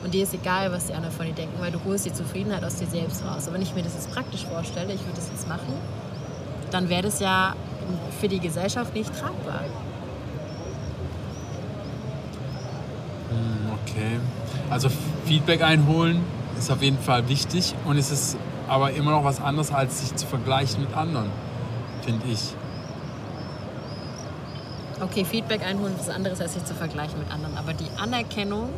Und 0.05 0.13
dir 0.13 0.25
ist 0.25 0.35
egal, 0.35 0.71
was 0.71 0.87
die 0.87 0.93
anderen 0.93 1.15
von 1.15 1.25
dir 1.25 1.33
denken, 1.33 1.59
weil 1.59 1.73
du 1.73 1.81
holst 1.83 2.05
die 2.05 2.13
Zufriedenheit 2.13 2.63
aus 2.63 2.77
dir 2.77 2.87
selbst 2.87 3.25
raus. 3.25 3.47
Aber 3.47 3.55
wenn 3.55 3.63
ich 3.63 3.75
mir 3.75 3.83
das 3.83 3.95
jetzt 3.95 4.13
praktisch 4.13 4.45
vorstelle, 4.45 4.93
ich 4.93 5.01
würde 5.01 5.17
das 5.17 5.31
jetzt 5.31 5.49
machen, 5.49 5.73
dann 6.71 6.91
wäre 6.91 7.03
das 7.03 7.21
ja 7.21 7.57
für 8.21 8.29
die 8.29 8.39
Gesellschaft 8.39 8.95
nicht 8.95 9.11
tragbar. 9.19 9.61
Hm, 13.31 13.73
okay. 13.83 14.21
Also 14.69 14.91
Feedback 15.25 15.63
einholen 15.63 16.23
ist 16.59 16.71
auf 16.71 16.83
jeden 16.83 16.99
Fall 16.99 17.27
wichtig 17.29 17.75
und 17.87 17.97
es 17.97 18.11
ist 18.11 18.37
aber 18.69 18.93
immer 18.93 19.13
noch 19.13 19.25
was 19.25 19.41
anderes, 19.41 19.73
als 19.73 20.01
sich 20.01 20.15
zu 20.17 20.27
vergleichen 20.27 20.83
mit 20.83 20.95
anderen, 20.95 21.31
finde 22.03 22.27
ich. 22.27 22.55
Okay, 25.01 25.25
Feedback 25.25 25.67
einholen 25.67 25.95
ist 25.95 26.09
was 26.09 26.15
anderes, 26.15 26.41
als 26.41 26.55
sich 26.55 26.65
zu 26.65 26.75
vergleichen 26.75 27.19
mit 27.19 27.31
anderen. 27.31 27.57
Aber 27.57 27.73
die 27.73 27.89
Anerkennung 27.99 28.69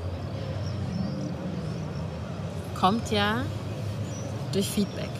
kommt 2.79 3.11
ja 3.11 3.43
durch 4.53 4.69
Feedback. 4.69 5.11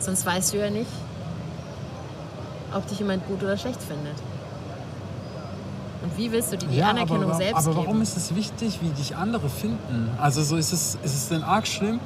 Sonst 0.00 0.24
weißt 0.24 0.54
du 0.54 0.58
ja 0.58 0.70
nicht, 0.70 0.90
ob 2.74 2.86
dich 2.86 2.98
jemand 2.98 3.26
gut 3.26 3.42
oder 3.42 3.56
schlecht 3.56 3.82
findet. 3.82 4.16
Und 6.02 6.16
wie 6.16 6.30
willst 6.30 6.52
du 6.52 6.56
dir 6.56 6.68
die 6.68 6.76
ja, 6.76 6.90
Anerkennung 6.90 7.24
aber, 7.24 7.34
selbst 7.34 7.54
aber 7.54 7.64
geben? 7.64 7.76
Aber 7.78 7.86
warum 7.86 8.02
ist 8.02 8.16
es 8.16 8.34
wichtig, 8.34 8.78
wie 8.80 8.90
dich 8.90 9.16
andere 9.16 9.48
finden? 9.48 10.10
Also 10.20 10.42
so 10.42 10.56
ist 10.56 10.72
es, 10.72 10.96
ist 11.02 11.14
es 11.14 11.28
denn 11.28 11.42
arg 11.42 11.66
schlimm, 11.66 11.98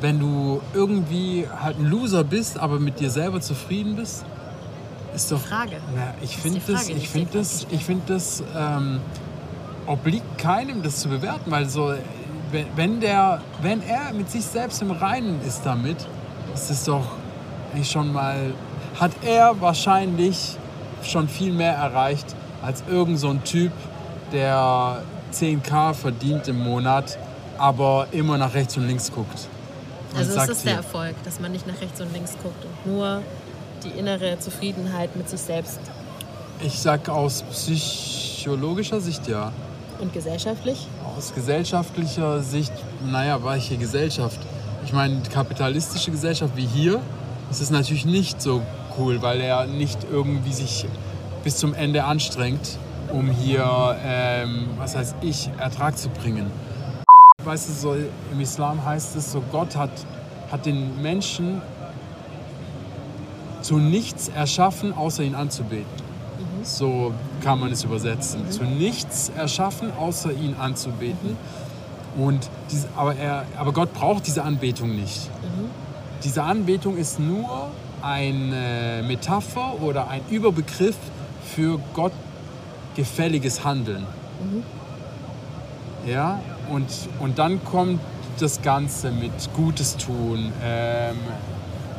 wenn 0.00 0.20
du 0.20 0.60
irgendwie 0.74 1.46
halt 1.60 1.78
ein 1.78 1.86
Loser 1.86 2.22
bist, 2.22 2.58
aber 2.58 2.78
mit 2.78 3.00
dir 3.00 3.10
selber 3.10 3.40
zufrieden 3.40 3.96
bist? 3.96 4.24
Ist 5.14 5.32
doch. 5.32 5.40
Frage. 5.40 5.78
Na, 5.94 6.14
ich 6.22 6.36
finde 6.36 6.60
das, 6.66 6.88
ich 6.88 7.08
finde 7.08 7.38
das, 7.38 7.66
ich 7.70 7.84
finde 7.84 8.02
das 8.06 8.42
ähm, 8.54 9.00
obliegt 9.86 10.38
keinem, 10.38 10.82
das 10.82 11.00
zu 11.00 11.08
bewerten, 11.08 11.50
weil 11.50 11.68
so, 11.68 11.94
wenn 12.50 13.00
der, 13.00 13.40
wenn 13.62 13.82
er 13.82 14.12
mit 14.12 14.30
sich 14.30 14.44
selbst 14.44 14.82
im 14.82 14.90
Reinen 14.90 15.40
ist 15.46 15.62
damit, 15.64 15.96
ist 16.54 16.70
es 16.70 16.84
doch 16.84 17.06
eigentlich 17.76 17.90
schon 17.90 18.12
mal 18.12 18.52
hat 18.98 19.12
er 19.22 19.60
wahrscheinlich 19.60 20.56
schon 21.02 21.28
viel 21.28 21.52
mehr 21.52 21.74
erreicht 21.74 22.34
als 22.62 22.82
irgend 22.88 23.18
so 23.18 23.28
ein 23.28 23.44
Typ, 23.44 23.72
der 24.32 25.02
10k 25.32 25.94
verdient 25.94 26.48
im 26.48 26.58
Monat, 26.58 27.18
aber 27.58 28.08
immer 28.12 28.38
nach 28.38 28.54
rechts 28.54 28.76
und 28.76 28.86
links 28.86 29.12
guckt. 29.12 29.48
Und 30.12 30.18
also 30.18 30.40
ist 30.40 30.48
das 30.48 30.62
der 30.62 30.76
Erfolg, 30.76 31.14
dass 31.24 31.38
man 31.40 31.52
nicht 31.52 31.66
nach 31.66 31.80
rechts 31.80 32.00
und 32.00 32.12
links 32.12 32.32
guckt 32.42 32.64
und 32.64 32.92
nur 32.92 33.22
die 33.84 33.90
innere 33.98 34.38
Zufriedenheit 34.38 35.14
mit 35.14 35.28
sich 35.28 35.40
selbst. 35.40 35.78
Ich 36.60 36.78
sag 36.78 37.08
aus 37.10 37.42
psychologischer 37.42 39.00
Sicht 39.00 39.28
ja. 39.28 39.52
Und 39.98 40.12
gesellschaftlich? 40.12 40.86
Aus 41.16 41.34
gesellschaftlicher 41.34 42.42
Sicht, 42.42 42.72
naja, 43.10 43.42
welche 43.42 43.76
Gesellschaft? 43.76 44.38
Ich 44.84 44.92
meine, 44.92 45.22
kapitalistische 45.32 46.10
Gesellschaft 46.10 46.56
wie 46.56 46.66
hier 46.66 47.00
ist 47.50 47.60
es 47.60 47.70
natürlich 47.70 48.04
nicht 48.04 48.42
so 48.42 48.62
cool, 48.98 49.22
weil 49.22 49.40
er 49.40 49.66
nicht 49.66 49.98
irgendwie 50.10 50.52
sich 50.52 50.86
bis 51.44 51.56
zum 51.56 51.74
Ende 51.74 52.04
anstrengt, 52.04 52.78
um 53.12 53.30
hier, 53.30 53.96
ähm, 54.04 54.68
was 54.76 54.96
heißt 54.96 55.16
ich, 55.22 55.48
Ertrag 55.58 55.96
zu 55.96 56.08
bringen. 56.08 56.50
Weißt 57.44 57.68
du, 57.68 57.72
so 57.72 57.96
im 58.32 58.40
Islam 58.40 58.84
heißt 58.84 59.16
es 59.16 59.32
so, 59.32 59.42
Gott 59.52 59.76
hat, 59.76 59.90
hat 60.50 60.66
den 60.66 61.00
Menschen 61.00 61.62
zu 63.62 63.78
nichts 63.78 64.28
erschaffen, 64.28 64.92
außer 64.92 65.22
ihn 65.22 65.34
anzubeten. 65.34 66.05
So 66.66 67.12
kann 67.42 67.60
man 67.60 67.70
es 67.70 67.84
übersetzen. 67.84 68.44
Mhm. 68.44 68.50
Zu 68.50 68.64
nichts 68.64 69.30
erschaffen, 69.36 69.92
außer 69.96 70.32
ihn 70.32 70.56
anzubeten. 70.58 71.36
Mhm. 72.16 72.22
Und 72.22 72.50
diese, 72.70 72.88
aber, 72.96 73.14
er, 73.14 73.44
aber 73.56 73.72
Gott 73.72 73.94
braucht 73.94 74.26
diese 74.26 74.42
Anbetung 74.42 74.94
nicht. 74.96 75.30
Mhm. 75.42 75.70
Diese 76.24 76.42
Anbetung 76.42 76.96
ist 76.96 77.20
nur 77.20 77.68
eine 78.02 79.04
Metapher 79.06 79.80
oder 79.80 80.08
ein 80.08 80.22
Überbegriff 80.28 80.96
für 81.54 81.78
Gott 81.94 82.12
gefälliges 82.96 83.64
Handeln. 83.64 84.04
Mhm. 84.42 84.62
Ja, 86.10 86.40
und, 86.70 86.86
und 87.20 87.38
dann 87.38 87.64
kommt 87.64 88.00
das 88.40 88.60
Ganze 88.62 89.10
mit 89.12 89.32
Gutes 89.54 89.96
tun, 89.96 90.52
ähm, 90.62 91.16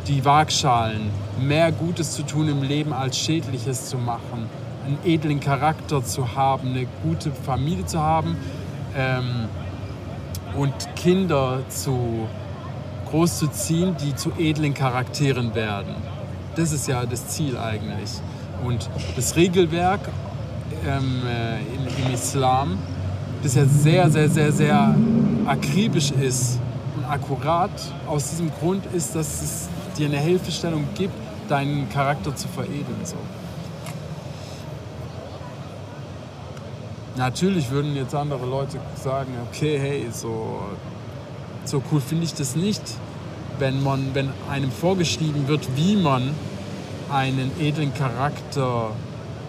die 0.07 0.23
Waagschalen, 0.23 1.09
mehr 1.39 1.71
Gutes 1.71 2.13
zu 2.13 2.23
tun 2.23 2.47
im 2.47 2.63
Leben 2.63 2.93
als 2.93 3.17
Schädliches 3.17 3.89
zu 3.89 3.97
machen, 3.97 4.49
einen 4.85 4.97
edlen 5.05 5.39
Charakter 5.39 6.03
zu 6.03 6.35
haben, 6.35 6.69
eine 6.69 6.87
gute 7.03 7.31
Familie 7.31 7.85
zu 7.85 7.99
haben 7.99 8.37
ähm, 8.95 9.49
und 10.57 10.73
Kinder 10.95 11.59
zu 11.67 12.27
großzuziehen, 13.09 13.95
die 13.97 14.15
zu 14.15 14.31
edlen 14.37 14.73
Charakteren 14.73 15.53
werden. 15.55 15.95
Das 16.55 16.71
ist 16.71 16.87
ja 16.87 17.05
das 17.05 17.27
Ziel 17.27 17.57
eigentlich. 17.57 18.11
Und 18.65 18.89
das 19.15 19.35
Regelwerk 19.35 20.01
ähm, 20.85 21.21
äh, 21.27 21.57
im, 21.75 22.05
im 22.05 22.13
Islam, 22.13 22.77
das 23.43 23.55
ja 23.55 23.65
sehr, 23.65 24.09
sehr, 24.09 24.29
sehr, 24.29 24.51
sehr 24.51 24.95
akribisch 25.45 26.11
ist 26.11 26.59
und 26.95 27.05
akkurat, 27.05 27.69
aus 28.07 28.31
diesem 28.31 28.51
Grund 28.59 28.85
ist, 28.93 29.15
dass 29.15 29.41
es 29.41 29.69
dir 29.97 30.07
eine 30.07 30.19
Hilfestellung 30.19 30.85
gibt, 30.95 31.13
deinen 31.49 31.89
Charakter 31.89 32.35
zu 32.35 32.47
veredeln. 32.47 33.01
So. 33.03 33.15
Natürlich 37.15 37.69
würden 37.71 37.95
jetzt 37.95 38.13
andere 38.13 38.45
Leute 38.45 38.79
sagen, 38.95 39.33
okay, 39.49 39.79
hey, 39.79 40.07
so 40.11 40.61
so 41.67 41.81
cool 41.91 42.01
finde 42.01 42.23
ich 42.23 42.33
das 42.33 42.55
nicht, 42.55 42.81
wenn, 43.59 43.83
man, 43.83 44.13
wenn 44.13 44.29
einem 44.49 44.71
vorgeschrieben 44.71 45.47
wird, 45.47 45.67
wie 45.75 45.95
man 45.95 46.33
einen 47.11 47.51
edlen 47.59 47.93
Charakter 47.93 48.91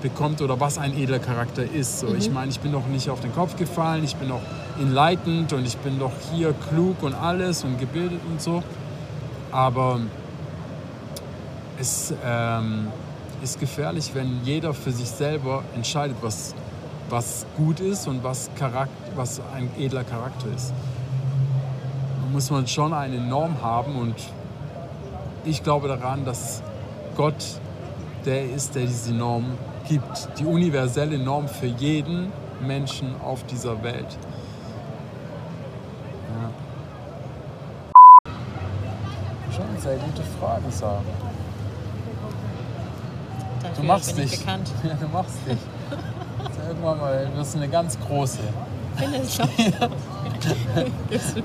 bekommt 0.03 0.41
oder 0.43 0.61
was 0.61 0.79
ein 0.79 0.97
edler 0.97 1.19
Charakter 1.19 1.65
ist. 1.65 2.01
So, 2.01 2.09
mhm. 2.09 2.17
Ich 2.19 2.31
meine, 2.31 2.51
ich 2.51 2.61
bin 2.61 2.73
doch 2.73 2.87
nicht 2.87 3.11
auf 3.11 3.21
den 3.21 3.35
Kopf 3.35 3.57
gefallen, 3.57 4.05
ich 4.05 4.17
bin 4.17 4.29
doch 4.29 4.41
enlightened 4.81 5.53
und 5.53 5.67
ich 5.67 5.77
bin 5.79 5.99
doch 5.99 6.13
hier 6.33 6.55
klug 6.71 7.03
und 7.03 7.15
alles 7.15 7.65
und 7.65 7.79
gebildet 7.79 8.21
und 8.31 8.41
so. 8.41 8.63
Aber 9.51 10.01
es 11.81 12.13
ähm, 12.25 12.89
ist 13.43 13.61
gefährlich, 13.61 14.11
wenn 14.15 14.41
jeder 14.45 14.75
für 14.75 14.91
sich 14.91 15.09
selber 15.09 15.63
entscheidet, 15.75 16.17
was, 16.21 16.55
was 17.09 17.47
gut 17.57 17.81
ist 17.81 18.09
und 18.09 18.25
was, 18.25 18.51
Charakter, 18.57 18.93
was 19.15 19.41
ein 19.55 19.71
edler 19.79 20.05
Charakter 20.05 20.47
ist 20.55 20.73
muss 22.33 22.51
man 22.51 22.67
schon 22.67 22.93
eine 22.93 23.19
Norm 23.19 23.63
haben 23.63 23.97
und 23.97 24.15
ich 25.45 25.63
glaube 25.63 25.89
daran, 25.89 26.25
dass 26.25 26.63
Gott 27.17 27.61
der 28.25 28.51
ist, 28.51 28.75
der 28.75 28.83
diese 28.83 29.15
Norm 29.15 29.57
gibt, 29.89 30.29
die 30.39 30.45
universelle 30.45 31.19
Norm 31.19 31.49
für 31.49 31.67
jeden 31.67 32.33
Menschen 32.61 33.15
auf 33.23 33.45
dieser 33.45 33.83
Welt. 33.83 34.19
Ja. 38.27 38.33
Schon 39.53 39.81
sehr 39.81 39.97
gute 39.97 40.23
Frage, 40.39 40.71
Sarah. 40.71 41.03
Du 43.77 43.83
machst 43.83 44.17
dich. 44.17 44.45
Ja, 44.47 44.95
du 45.01 45.09
machst 45.09 45.39
dich. 45.47 45.59
Irgendwann 46.69 46.99
mal 46.99 47.31
wirst 47.35 47.55
du 47.55 47.59
eine 47.59 47.69
ganz 47.69 47.99
große. 47.99 48.39
Gibst, 51.09 51.37
du, 51.37 51.43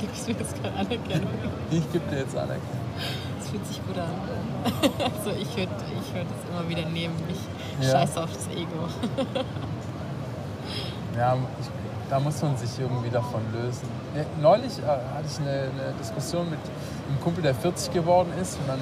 gibst 0.00 0.26
du 0.26 0.32
jetzt 0.32 0.62
gerade 0.62 0.74
Anerkennung? 0.74 1.28
Ich 1.70 1.92
gebe 1.92 2.04
dir 2.10 2.20
jetzt 2.20 2.36
Anerkennung. 2.36 2.62
Das 3.38 3.48
fühlt 3.48 3.66
sich 3.66 3.80
gut 3.86 3.98
an. 3.98 4.08
Also 5.02 5.30
ich 5.38 5.56
würde 5.56 5.72
ich 6.00 6.14
würd 6.14 6.26
das 6.28 6.50
immer 6.50 6.68
wieder 6.68 6.88
nehmen. 6.88 7.14
Ich 7.28 7.86
ja. 7.86 8.00
scheiße 8.00 8.22
auf 8.22 8.30
das 8.32 8.48
Ego. 8.48 8.88
Ja, 11.16 11.36
ich, 11.60 11.66
da 12.08 12.20
muss 12.20 12.42
man 12.42 12.56
sich 12.56 12.70
irgendwie 12.78 13.10
davon 13.10 13.40
lösen. 13.52 13.88
Ja, 14.14 14.24
neulich 14.40 14.78
äh, 14.78 14.86
hatte 14.86 15.26
ich 15.26 15.38
eine, 15.40 15.62
eine, 15.62 15.94
Diskussion 15.98 16.48
mit 16.50 16.58
einem 17.08 17.20
Kumpel, 17.20 17.42
der 17.42 17.54
40 17.54 17.92
geworden 17.92 18.30
ist. 18.40 18.58
Und 18.58 18.68
dann 18.68 18.80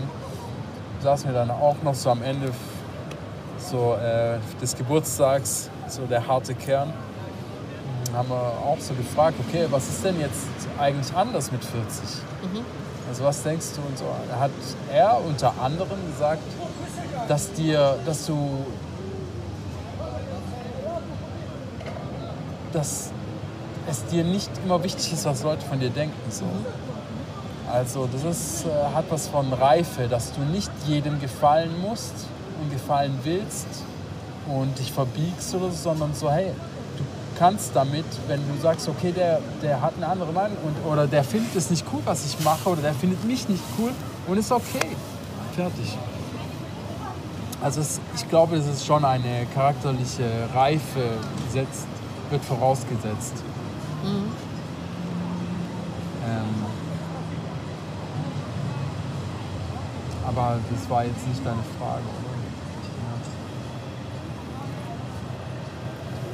saßen 1.03 1.31
wir 1.31 1.35
dann 1.35 1.51
auch 1.51 1.77
noch 1.83 1.95
so 1.95 2.11
am 2.11 2.23
Ende 2.23 2.53
so, 3.59 3.95
äh, 3.95 4.39
des 4.61 4.77
Geburtstags, 4.77 5.71
so 5.89 6.03
der 6.07 6.27
harte 6.27 6.55
Kern. 6.55 6.93
Und 8.09 8.17
haben 8.17 8.29
wir 8.29 8.37
auch 8.37 8.79
so 8.81 8.95
gefragt, 8.95 9.37
okay, 9.47 9.67
was 9.71 9.89
ist 9.89 10.05
denn 10.05 10.19
jetzt 10.21 10.47
eigentlich 10.79 11.15
anders 11.15 11.53
mit 11.53 11.65
40? 11.65 12.03
Mhm. 12.43 12.65
Also 13.09 13.25
was 13.25 13.43
denkst 13.43 13.67
du 13.77 13.83
und 13.83 13.99
so? 13.99 14.05
Hat 14.39 14.51
er 14.93 15.21
unter 15.25 15.55
anderem 15.61 15.99
gesagt, 16.13 16.43
dass 17.29 17.53
dir, 17.53 17.97
dass 18.07 18.27
du 18.27 18.67
dass 22.73 23.11
es 23.89 24.05
dir 24.07 24.23
nicht 24.23 24.51
immer 24.65 24.83
wichtig 24.85 25.13
ist, 25.13 25.25
was 25.25 25.43
Leute 25.43 25.67
von 25.67 25.81
dir 25.81 25.91
denken. 25.91 26.31
So. 26.31 26.45
Mhm. 26.45 26.90
Also 27.73 28.09
das 28.13 28.25
ist, 28.25 28.67
äh, 28.67 28.95
hat 28.95 29.05
was 29.11 29.29
von 29.29 29.53
Reife, 29.53 30.09
dass 30.09 30.33
du 30.33 30.41
nicht 30.41 30.71
jedem 30.87 31.21
gefallen 31.21 31.81
musst 31.81 32.15
und 32.61 32.71
gefallen 32.73 33.19
willst 33.23 33.67
und 34.49 34.77
dich 34.79 34.93
verbiegst 34.93 35.55
oder 35.55 35.71
so, 35.71 35.91
sondern 35.91 36.13
so, 36.15 36.31
hey, 36.31 36.49
du 36.97 37.05
kannst 37.39 37.71
damit, 37.75 38.05
wenn 38.27 38.41
du 38.41 38.61
sagst, 38.61 38.89
okay, 38.89 39.13
der, 39.13 39.41
der 39.63 39.81
hat 39.81 39.93
eine 39.97 40.09
andere 40.09 40.33
Meinung 40.33 40.57
und, 40.65 40.93
oder 40.93 41.07
der 41.07 41.23
findet 41.23 41.55
es 41.55 41.71
nicht 41.71 41.85
cool, 41.93 42.01
was 42.05 42.27
ich 42.27 42.43
mache 42.45 42.69
oder 42.69 42.83
der 42.83 42.95
findet 42.95 43.25
mich 43.25 43.49
nicht 43.49 43.63
cool 43.79 43.93
und 44.27 44.39
ist 44.39 44.51
okay. 44.51 44.97
Fertig. 45.55 45.97
Also 47.63 47.83
es, 47.83 48.01
ich 48.17 48.29
glaube, 48.29 48.57
es 48.57 48.67
ist 48.67 48.85
schon 48.85 49.05
eine 49.05 49.47
charakterliche 49.55 50.25
Reife, 50.55 51.19
setzt, 51.51 51.87
wird 52.31 52.45
vorausgesetzt. 52.45 53.35
Mhm. 54.03 54.33
Ähm, 56.27 56.80
aber 60.41 60.59
das 60.71 60.89
war 60.89 61.05
jetzt 61.05 61.27
nicht 61.29 61.45
deine 61.45 61.63
Frage, 61.79 62.03
oder? 62.03 62.31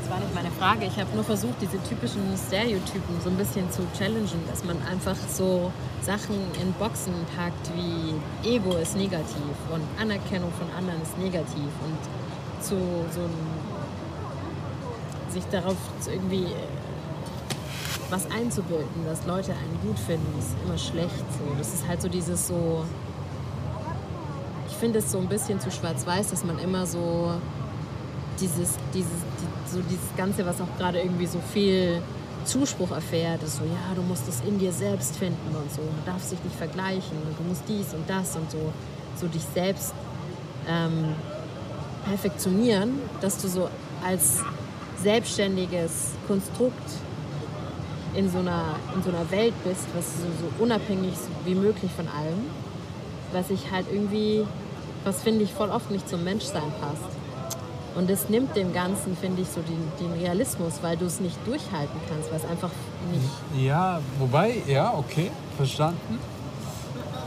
Das 0.01 0.11
war 0.11 0.21
nicht 0.21 0.35
meine 0.35 0.51
Frage. 0.53 0.85
Ich 0.87 0.97
habe 1.01 1.13
nur 1.15 1.25
versucht, 1.25 1.61
diese 1.61 1.83
typischen 1.83 2.23
Stereotypen 2.47 3.21
so 3.23 3.31
ein 3.31 3.37
bisschen 3.37 3.69
zu 3.73 3.83
challengen, 3.99 4.41
dass 4.49 4.63
man 4.63 4.77
einfach 4.87 5.17
so 5.29 5.73
Sachen 6.03 6.37
in 6.63 6.73
Boxen 6.75 7.15
packt 7.37 7.73
wie 7.75 8.15
Ego 8.49 8.77
ist 8.77 8.97
negativ 8.97 9.57
und 9.73 9.83
Anerkennung 10.01 10.53
von 10.53 10.71
anderen 10.79 11.03
ist 11.03 11.19
negativ 11.19 11.71
und 11.85 11.99
zu 12.63 12.77
so 13.13 13.23
ein, 13.23 13.35
sich 15.33 15.45
darauf 15.47 15.77
irgendwie 16.07 16.47
was 18.09 18.31
einzubilden, 18.31 19.05
dass 19.05 19.27
Leute 19.27 19.51
einen 19.51 19.81
gut 19.83 19.99
finden, 19.99 20.39
ist 20.39 20.55
immer 20.65 20.79
schlecht. 20.79 21.25
So. 21.33 21.59
Das 21.59 21.75
ist 21.75 21.89
halt 21.89 22.01
so 22.01 22.09
dieses 22.09 22.47
so. 22.47 22.85
Finde 24.81 24.99
es 24.99 25.11
so 25.11 25.19
ein 25.19 25.29
bisschen 25.29 25.61
zu 25.61 25.71
schwarz-weiß, 25.71 26.29
dass 26.29 26.45
man 26.45 26.59
immer 26.59 26.87
so 26.87 27.33
dieses, 28.41 28.77
dieses, 28.93 29.11
die, 29.41 29.71
so 29.71 29.81
dieses 29.81 30.15
Ganze, 30.17 30.45
was 30.45 30.61
auch 30.61 30.77
gerade 30.77 31.01
irgendwie 31.01 31.27
so 31.27 31.41
viel 31.53 32.03
Zuspruch 32.45 32.91
erfährt, 32.91 33.43
ist 33.43 33.57
so, 33.57 33.65
ja, 33.65 33.95
du 33.95 34.03
musst 34.03 34.29
es 34.29 34.41
in 34.47 34.59
dir 34.59 34.73
selbst 34.73 35.17
finden 35.17 35.55
und 35.57 35.71
so. 35.73 35.81
Du 35.83 36.11
darfst 36.11 36.31
dich 36.31 36.43
nicht 36.45 36.57
vergleichen 36.57 37.17
und 37.27 37.39
du 37.39 37.43
musst 37.49 37.63
dies 37.69 37.95
und 37.95 38.09
das 38.09 38.37
und 38.37 38.51
so, 38.51 38.73
so 39.21 39.27
dich 39.27 39.43
selbst 39.55 39.95
ähm, 40.69 41.15
perfektionieren, 42.05 43.01
dass 43.21 43.39
du 43.39 43.49
so 43.49 43.69
als 44.05 44.43
selbstständiges 45.03 46.11
Konstrukt 46.27 46.91
in 48.15 48.31
so 48.31 48.39
einer, 48.39 48.77
in 48.95 49.03
so 49.03 49.11
einer 49.11 49.31
Welt 49.31 49.55
bist, 49.65 49.87
was 49.95 50.07
so, 50.15 50.27
so 50.41 50.63
unabhängig 50.63 51.15
wie 51.45 51.55
möglich 51.55 51.91
von 51.93 52.09
allem, 52.09 52.47
was 53.33 53.51
ich 53.51 53.71
halt 53.71 53.87
irgendwie, 53.93 54.47
was 55.07 55.23
finde 55.23 55.45
ich 55.45 55.53
voll 55.53 55.71
oft 55.71 55.91
nicht 55.91 56.09
zum 56.09 56.25
Menschsein 56.25 56.73
passt. 56.81 57.17
Und 57.95 58.11
es 58.11 58.29
nimmt 58.29 58.55
dem 58.57 58.75
Ganzen, 58.75 59.17
finde 59.17 59.41
ich, 59.41 59.49
so 59.49 59.63
den, 59.63 59.81
den 60.01 60.21
Realismus, 60.21 60.75
weil 60.83 60.97
du 60.97 61.07
es 61.07 61.21
nicht 61.21 61.37
durchhalten 61.47 61.99
kannst, 62.09 62.31
weil 62.31 62.39
es 62.39 62.45
einfach 62.45 62.71
nicht. 63.11 63.65
Ja, 63.65 64.01
wobei, 64.19 64.57
ja, 64.67 64.93
okay, 64.93 65.31
verstanden. 65.57 66.19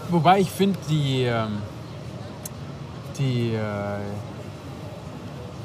Wobei 0.10 0.42
ich 0.42 0.52
finde, 0.52 0.78
die, 0.90 1.24
ähm, 1.24 1.60
die, 3.18 3.54
äh, 3.56 4.00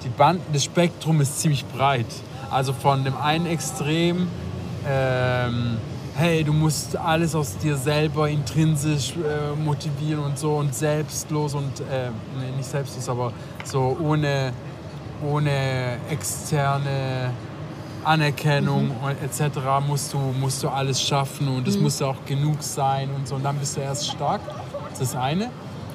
die 0.05 0.09
Band, 0.09 0.40
das 0.53 0.64
Spektrum 0.64 1.20
ist 1.20 1.40
ziemlich 1.40 1.66
breit. 1.66 2.07
Also 2.50 2.72
von 2.72 3.05
dem 3.05 3.16
einen 3.16 3.46
Extrem 3.46 4.29
ähm, 4.87 5.79
hey, 6.16 6.44
du 6.44 6.53
musst 6.53 6.96
alles 6.96 7.35
aus 7.35 7.57
dir 7.59 7.77
selber 7.77 8.29
intrinsisch 8.29 9.14
äh, 9.16 9.55
motivieren 9.57 10.24
und 10.24 10.38
so 10.38 10.57
und 10.57 10.74
selbstlos 10.74 11.55
und, 11.55 11.81
äh, 11.81 12.11
nee, 12.38 12.57
nicht 12.57 12.68
selbstlos, 12.68 13.09
aber 13.09 13.33
so 13.64 13.96
ohne, 14.00 14.53
ohne 15.29 15.98
externe 16.09 17.33
Anerkennung 18.05 18.88
mhm. 18.88 19.24
etc. 19.24 19.59
Musst 19.87 20.12
du, 20.12 20.18
musst 20.18 20.62
du 20.62 20.68
alles 20.68 21.03
schaffen 21.03 21.48
und 21.48 21.66
es 21.66 21.77
mhm. 21.77 21.85
muss 21.85 22.00
auch 22.00 22.24
genug 22.27 22.62
sein 22.62 23.09
und 23.14 23.27
so 23.27 23.35
und 23.35 23.42
dann 23.42 23.57
bist 23.57 23.77
du 23.77 23.81
erst 23.81 24.09
stark. 24.09 24.40
Das 24.90 25.00
ist 25.00 25.14
das 25.14 25.20
eine. 25.20 25.50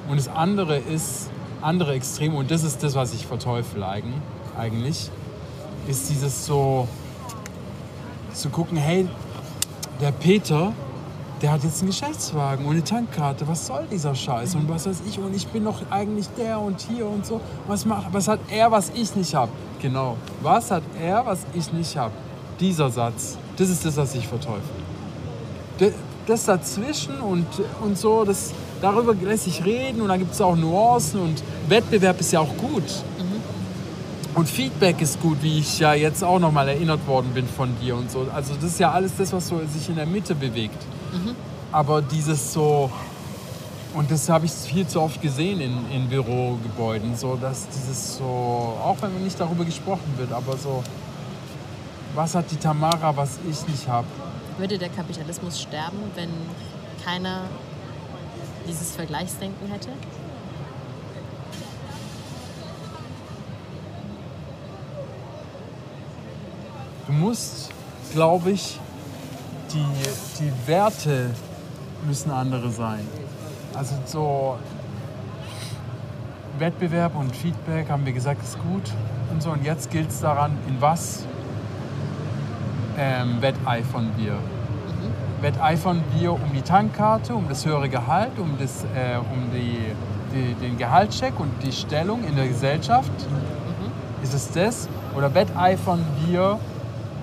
Und 0.08 0.18
das 0.18 0.28
andere 0.28 0.76
ist, 0.76 1.30
andere 1.62 1.94
Extrem, 1.94 2.34
und 2.34 2.50
das 2.50 2.64
ist 2.64 2.82
das, 2.82 2.94
was 2.94 3.14
ich 3.14 3.26
verteufel 3.26 3.84
eigentlich, 3.84 5.10
ist 5.86 6.10
dieses 6.10 6.46
so, 6.46 6.88
zu 8.34 8.48
gucken, 8.50 8.76
hey, 8.76 9.08
der 10.00 10.12
Peter, 10.12 10.72
der 11.42 11.52
hat 11.52 11.64
jetzt 11.64 11.80
einen 11.80 11.90
Geschäftswagen 11.90 12.64
und 12.64 12.72
eine 12.72 12.84
Tankkarte. 12.84 13.46
Was 13.46 13.66
soll 13.66 13.86
dieser 13.90 14.14
Scheiß? 14.14 14.54
Und 14.54 14.68
was 14.68 14.86
weiß 14.86 15.02
ich? 15.06 15.18
Und 15.18 15.34
ich 15.34 15.46
bin 15.46 15.64
doch 15.64 15.82
eigentlich 15.90 16.28
der 16.36 16.60
und 16.60 16.80
hier 16.80 17.06
und 17.06 17.24
so. 17.24 17.40
Was, 17.66 17.84
macht, 17.84 18.12
was 18.12 18.28
hat 18.28 18.40
er, 18.50 18.70
was 18.70 18.90
ich 18.94 19.14
nicht 19.14 19.34
habe? 19.34 19.52
Genau. 19.80 20.16
Was 20.42 20.70
hat 20.70 20.82
er, 21.00 21.24
was 21.24 21.40
ich 21.54 21.72
nicht 21.72 21.96
habe? 21.96 22.12
Dieser 22.58 22.90
Satz. 22.90 23.38
Das 23.56 23.68
ist 23.68 23.84
das, 23.84 23.96
was 23.96 24.14
ich 24.14 24.26
verteufel. 24.26 24.60
Das 26.26 26.44
dazwischen 26.44 27.18
und, 27.20 27.46
und 27.80 27.96
so, 27.96 28.24
das, 28.24 28.52
darüber 28.82 29.14
lässt 29.14 29.44
sich 29.44 29.64
reden 29.64 30.02
und 30.02 30.08
da 30.08 30.16
gibt 30.16 30.32
es 30.32 30.40
auch 30.40 30.54
Nuancen 30.54 31.20
und 31.20 31.42
Wettbewerb 31.68 32.20
ist 32.20 32.32
ja 32.32 32.40
auch 32.40 32.56
gut. 32.58 32.84
Und 34.34 34.48
Feedback 34.48 35.00
ist 35.00 35.20
gut, 35.20 35.42
wie 35.42 35.58
ich 35.58 35.78
ja 35.80 35.92
jetzt 35.94 36.22
auch 36.22 36.38
nochmal 36.38 36.68
erinnert 36.68 37.06
worden 37.06 37.30
bin 37.34 37.48
von 37.48 37.74
dir 37.80 37.96
und 37.96 38.10
so. 38.10 38.26
Also 38.32 38.54
das 38.54 38.64
ist 38.64 38.80
ja 38.80 38.92
alles 38.92 39.12
das, 39.16 39.32
was 39.32 39.48
so 39.48 39.60
sich 39.66 39.88
in 39.88 39.96
der 39.96 40.06
Mitte 40.06 40.34
bewegt. 40.34 40.80
Mhm. 41.12 41.34
Aber 41.72 42.00
dieses 42.00 42.52
so, 42.52 42.90
und 43.94 44.10
das 44.10 44.28
habe 44.28 44.46
ich 44.46 44.52
viel 44.52 44.86
zu 44.86 45.00
oft 45.00 45.20
gesehen 45.20 45.60
in, 45.60 45.90
in 45.90 46.08
Bürogebäuden, 46.08 47.16
so 47.16 47.36
dass 47.36 47.68
dieses 47.68 48.18
so, 48.18 48.24
auch 48.24 48.96
wenn 49.00 49.22
nicht 49.22 49.38
darüber 49.38 49.64
gesprochen 49.64 50.14
wird, 50.16 50.32
aber 50.32 50.56
so, 50.56 50.84
was 52.14 52.34
hat 52.34 52.50
die 52.50 52.56
Tamara, 52.56 53.16
was 53.16 53.38
ich 53.48 53.66
nicht 53.66 53.88
habe? 53.88 54.06
Würde 54.58 54.78
der 54.78 54.90
Kapitalismus 54.90 55.60
sterben, 55.60 55.98
wenn 56.14 56.30
keiner 57.04 57.42
dieses 58.68 58.92
Vergleichsdenken 58.92 59.68
hätte? 59.68 59.90
Du 67.10 67.16
musst, 67.16 67.70
glaube 68.12 68.52
ich, 68.52 68.78
die, 69.72 69.84
die 70.38 70.52
Werte 70.68 71.30
müssen 72.06 72.30
andere 72.30 72.70
sein. 72.70 73.00
Also 73.74 73.94
so 74.04 74.58
Wettbewerb 76.58 77.16
und 77.16 77.34
Feedback 77.34 77.88
haben 77.90 78.06
wir 78.06 78.12
gesagt, 78.12 78.42
ist 78.42 78.58
gut 78.60 78.82
und 79.32 79.42
so. 79.42 79.50
Und 79.50 79.64
jetzt 79.64 79.90
gilt 79.90 80.10
es 80.10 80.20
daran, 80.20 80.52
in 80.68 80.80
was 80.80 81.24
ähm, 82.98 83.40
wetteifern 83.40 84.10
wir. 84.16 84.34
Mhm. 84.34 85.42
Wetteifern 85.42 86.02
wir 86.16 86.32
um 86.32 86.52
die 86.54 86.62
Tankkarte, 86.62 87.34
um 87.34 87.48
das 87.48 87.66
höhere 87.66 87.88
Gehalt, 87.88 88.38
um, 88.38 88.56
das, 88.58 88.84
äh, 88.94 89.16
um 89.18 89.50
die, 89.52 89.78
die, 90.32 90.54
den 90.54 90.76
Gehaltscheck 90.76 91.38
und 91.40 91.50
die 91.62 91.72
Stellung 91.72 92.22
in 92.24 92.36
der 92.36 92.46
Gesellschaft? 92.46 93.10
Mhm. 93.10 94.22
Ist 94.22 94.34
es 94.34 94.50
das? 94.52 94.88
Oder 95.16 95.34
wetteifern 95.34 96.04
wir 96.26 96.60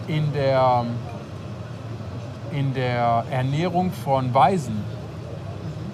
in 0.08 0.32
der, 0.34 0.86
in 2.52 2.74
der 2.74 3.26
Ernährung 3.30 3.92
von 3.92 4.34
Waisen 4.34 4.84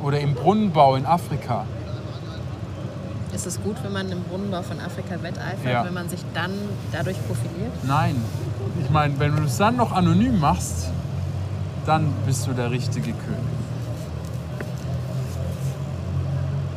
oder 0.01 0.19
im 0.19 0.33
Brunnenbau 0.33 0.95
in 0.95 1.05
Afrika. 1.05 1.65
Ist 3.33 3.47
es 3.47 3.61
gut, 3.63 3.75
wenn 3.83 3.93
man 3.93 4.11
im 4.11 4.21
Brunnenbau 4.23 4.61
von 4.61 4.79
Afrika 4.79 5.15
wetteifert, 5.23 5.65
ja. 5.65 5.83
wenn 5.83 5.93
man 5.93 6.07
sich 6.07 6.23
dann 6.35 6.51
dadurch 6.91 7.17
profiliert? 7.25 7.71
Nein. 7.83 8.15
Ich 8.83 8.89
meine, 8.91 9.17
wenn 9.19 9.35
du 9.35 9.43
es 9.43 9.57
dann 9.57 9.75
noch 9.75 9.91
anonym 9.91 10.39
machst, 10.39 10.89
dann 11.85 12.11
bist 12.25 12.45
du 12.47 12.53
der 12.53 12.69
richtige 12.69 13.11
König. 13.11 13.53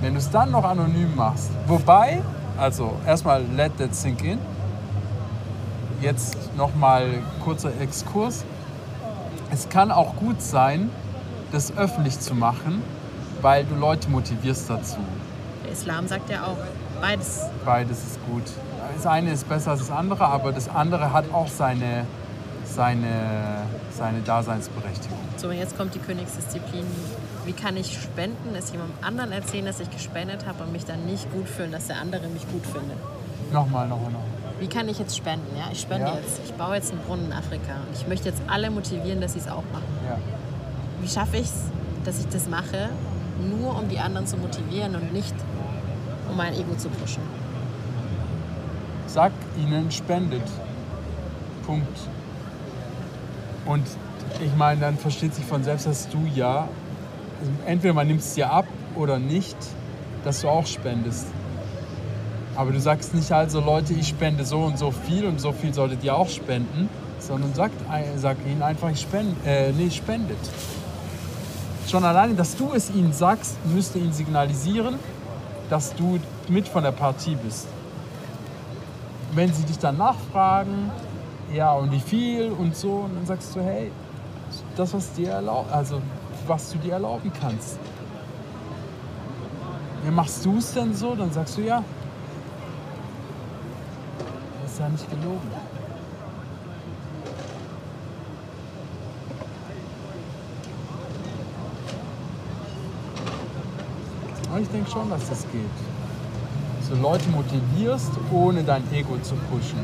Wenn 0.00 0.14
du 0.14 0.18
es 0.18 0.30
dann 0.30 0.50
noch 0.50 0.64
anonym 0.64 1.14
machst, 1.14 1.50
wobei, 1.66 2.22
also 2.56 2.94
erstmal 3.06 3.42
let 3.54 3.76
that 3.78 3.94
sink 3.94 4.24
in, 4.24 4.38
jetzt 6.00 6.36
nochmal 6.56 7.22
kurzer 7.44 7.70
Exkurs. 7.80 8.44
Es 9.52 9.68
kann 9.68 9.90
auch 9.90 10.16
gut 10.16 10.42
sein, 10.42 10.90
das 11.52 11.76
öffentlich 11.76 12.18
zu 12.18 12.34
machen, 12.34 12.82
weil 13.40 13.64
du 13.64 13.74
Leute 13.74 14.08
motivierst 14.10 14.68
dazu. 14.68 14.98
Der 15.64 15.72
Islam 15.72 16.08
sagt 16.08 16.30
ja 16.30 16.44
auch, 16.44 16.56
beides. 17.00 17.42
Beides 17.64 17.98
ist 17.98 18.18
gut. 18.26 18.42
Das 18.94 19.06
eine 19.06 19.30
ist 19.32 19.48
besser 19.48 19.72
als 19.72 19.80
das 19.80 19.90
andere, 19.90 20.26
aber 20.26 20.52
das 20.52 20.68
andere 20.68 21.12
hat 21.12 21.32
auch 21.32 21.48
seine, 21.48 22.06
seine, 22.64 23.62
seine 23.96 24.20
Daseinsberechtigung. 24.20 25.18
So, 25.36 25.50
jetzt 25.50 25.76
kommt 25.76 25.94
die 25.94 25.98
Königsdisziplin. 25.98 26.86
Wie 27.44 27.52
kann 27.52 27.76
ich 27.76 28.00
spenden, 28.00 28.54
es 28.56 28.72
jemandem 28.72 28.96
anderen 29.02 29.32
erzählen, 29.32 29.66
dass 29.66 29.80
ich 29.80 29.90
gespendet 29.90 30.46
habe 30.46 30.64
und 30.64 30.72
mich 30.72 30.84
dann 30.84 31.04
nicht 31.06 31.30
gut 31.32 31.48
fühlen, 31.48 31.70
dass 31.70 31.86
der 31.86 32.00
andere 32.00 32.26
mich 32.28 32.48
gut 32.50 32.64
findet? 32.64 32.98
Nochmal, 33.52 33.86
nochmal, 33.86 34.12
nochmal. 34.12 34.35
Wie 34.58 34.68
kann 34.68 34.88
ich 34.88 34.98
jetzt 34.98 35.16
spenden? 35.16 35.56
Ja, 35.56 35.68
ich 35.70 35.80
spende 35.80 36.06
Ja. 36.06 36.14
jetzt. 36.16 36.40
Ich 36.44 36.52
baue 36.54 36.74
jetzt 36.76 36.92
einen 36.92 37.00
Brunnen 37.02 37.26
in 37.26 37.32
Afrika 37.32 37.74
und 37.86 37.94
ich 37.94 38.06
möchte 38.08 38.28
jetzt 38.28 38.40
alle 38.46 38.70
motivieren, 38.70 39.20
dass 39.20 39.34
sie 39.34 39.40
es 39.40 39.48
auch 39.48 39.62
machen. 39.72 39.84
Ja. 40.08 40.18
Wie 41.00 41.08
schaffe 41.08 41.36
ich 41.36 41.44
es, 41.44 41.64
dass 42.04 42.20
ich 42.20 42.28
das 42.28 42.48
mache, 42.48 42.88
nur 43.38 43.78
um 43.78 43.88
die 43.88 43.98
anderen 43.98 44.26
zu 44.26 44.36
motivieren 44.38 44.94
und 44.96 45.12
nicht 45.12 45.34
um 46.30 46.36
mein 46.36 46.54
Ego 46.54 46.74
zu 46.76 46.88
pushen? 46.88 47.22
Sag 49.06 49.32
ihnen, 49.58 49.90
spendet. 49.90 50.42
Punkt. 51.66 51.98
Und 53.66 53.86
ich 54.40 54.54
meine, 54.56 54.80
dann 54.80 54.96
versteht 54.96 55.34
sich 55.34 55.44
von 55.44 55.64
selbst, 55.64 55.86
dass 55.86 56.08
du 56.08 56.18
ja, 56.34 56.68
also 57.40 57.52
entweder 57.66 57.92
man 57.94 58.06
nimmt 58.06 58.20
es 58.20 58.34
dir 58.34 58.50
ab 58.50 58.66
oder 58.94 59.18
nicht, 59.18 59.56
dass 60.24 60.40
du 60.40 60.48
auch 60.48 60.66
spendest. 60.66 61.26
Aber 62.56 62.72
du 62.72 62.80
sagst 62.80 63.14
nicht 63.14 63.30
also, 63.32 63.60
Leute, 63.60 63.92
ich 63.92 64.08
spende 64.08 64.44
so 64.44 64.60
und 64.60 64.78
so 64.78 64.90
viel 64.90 65.26
und 65.26 65.40
so 65.40 65.52
viel 65.52 65.74
solltet 65.74 66.02
ihr 66.02 66.16
auch 66.16 66.28
spenden, 66.28 66.88
sondern 67.18 67.52
sag, 67.52 67.70
sag 68.16 68.38
ihnen 68.46 68.62
einfach, 68.62 68.90
ich 68.90 69.00
spende, 69.00 69.36
äh, 69.44 69.72
nee, 69.72 69.90
spendet. 69.90 70.38
Schon 71.86 72.04
alleine, 72.04 72.34
dass 72.34 72.56
du 72.56 72.72
es 72.72 72.90
ihnen 72.90 73.12
sagst, 73.12 73.56
müsste 73.66 73.98
ihnen 73.98 74.12
signalisieren, 74.12 74.98
dass 75.68 75.94
du 75.94 76.18
mit 76.48 76.66
von 76.66 76.82
der 76.82 76.92
Partie 76.92 77.36
bist. 77.36 77.68
Wenn 79.34 79.52
sie 79.52 79.64
dich 79.64 79.78
dann 79.78 79.98
nachfragen, 79.98 80.90
ja, 81.52 81.72
und 81.74 81.92
wie 81.92 82.00
viel 82.00 82.50
und 82.50 82.74
so, 82.74 82.90
und 83.04 83.16
dann 83.16 83.26
sagst 83.26 83.54
du, 83.54 83.60
hey, 83.60 83.90
das, 84.76 84.94
was 84.94 85.12
dir 85.12 85.30
erlaubt, 85.30 85.70
also 85.72 86.00
was 86.46 86.70
du 86.70 86.78
dir 86.78 86.94
erlauben 86.94 87.30
kannst. 87.38 87.78
Ja, 90.04 90.10
machst 90.10 90.44
du 90.44 90.58
es 90.58 90.72
denn 90.72 90.94
so? 90.94 91.14
Dann 91.14 91.32
sagst 91.32 91.58
du 91.58 91.62
ja. 91.62 91.82
Ist 94.76 94.80
ja 94.80 94.88
nicht 94.90 95.08
gelogen. 95.08 95.50
Aber 104.50 104.60
ich 104.60 104.68
denke 104.68 104.90
schon, 104.90 105.08
dass 105.08 105.30
das 105.30 105.46
geht. 105.50 105.62
Du 106.90 106.94
Leute 107.00 107.26
motivierst, 107.30 108.10
ohne 108.30 108.62
dein 108.64 108.82
Ego 108.92 109.16
zu 109.22 109.34
pushen. 109.50 109.78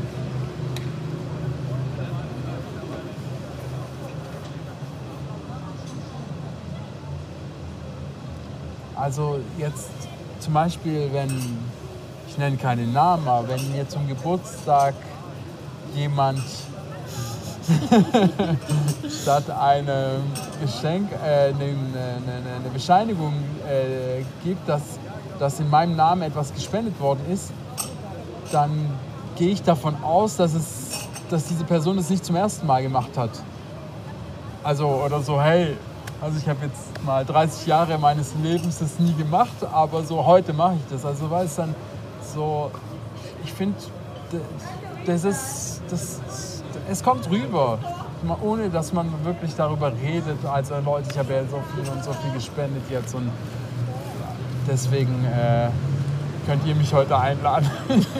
Also 8.94 9.40
jetzt 9.56 9.88
zum 10.40 10.52
Beispiel, 10.52 11.08
wenn, 11.14 11.30
ich 12.32 12.38
nenne 12.38 12.56
keinen 12.56 12.94
Namen, 12.94 13.28
aber 13.28 13.48
wenn 13.48 13.72
mir 13.72 13.86
zum 13.86 14.08
Geburtstag 14.08 14.94
jemand 15.94 16.40
statt 19.22 19.50
einem 19.50 20.22
Geschenk 20.62 21.12
äh, 21.12 21.50
eine, 21.50 21.52
eine, 21.52 22.56
eine 22.56 22.70
Bescheinigung 22.72 23.34
äh, 23.68 24.24
gibt, 24.42 24.66
dass, 24.66 24.82
dass 25.38 25.60
in 25.60 25.68
meinem 25.68 25.94
Namen 25.94 26.22
etwas 26.22 26.54
gespendet 26.54 26.98
worden 26.98 27.20
ist, 27.30 27.52
dann 28.50 28.90
gehe 29.36 29.50
ich 29.50 29.62
davon 29.62 30.02
aus, 30.02 30.36
dass, 30.36 30.54
es, 30.54 31.06
dass 31.28 31.44
diese 31.44 31.64
Person 31.64 31.98
es 31.98 32.08
nicht 32.08 32.24
zum 32.24 32.36
ersten 32.36 32.66
Mal 32.66 32.82
gemacht 32.82 33.16
hat. 33.18 33.30
Also, 34.64 34.88
oder 34.88 35.20
so, 35.20 35.40
hey, 35.40 35.76
also 36.22 36.38
ich 36.38 36.48
habe 36.48 36.64
jetzt 36.64 37.04
mal 37.04 37.26
30 37.26 37.66
Jahre 37.66 37.98
meines 37.98 38.32
Lebens 38.42 38.78
das 38.78 38.98
nie 38.98 39.12
gemacht, 39.14 39.52
aber 39.70 40.02
so 40.02 40.24
heute 40.24 40.54
mache 40.54 40.76
ich 40.76 40.90
das. 40.90 41.04
Also 41.04 41.30
weil 41.30 41.44
es 41.44 41.56
dann 41.56 41.74
so, 42.34 42.70
ich 43.44 43.52
finde, 43.52 43.76
das 45.06 45.24
ist, 45.24 45.82
das, 45.88 46.20
es 46.90 47.02
kommt 47.02 47.28
rüber, 47.30 47.78
ohne 48.42 48.70
dass 48.70 48.92
man 48.92 49.10
wirklich 49.24 49.54
darüber 49.54 49.92
redet. 50.02 50.44
Also 50.44 50.74
Leute, 50.84 51.08
ich 51.10 51.18
habe 51.18 51.32
ja 51.32 51.42
so 51.44 51.60
viel 51.74 51.88
und 51.92 52.04
so 52.04 52.12
viel 52.12 52.32
gespendet 52.32 52.82
jetzt 52.90 53.14
und 53.14 53.30
deswegen 54.68 55.24
äh, 55.24 55.70
könnt 56.46 56.66
ihr 56.66 56.74
mich 56.74 56.92
heute 56.92 57.16
einladen. 57.18 57.70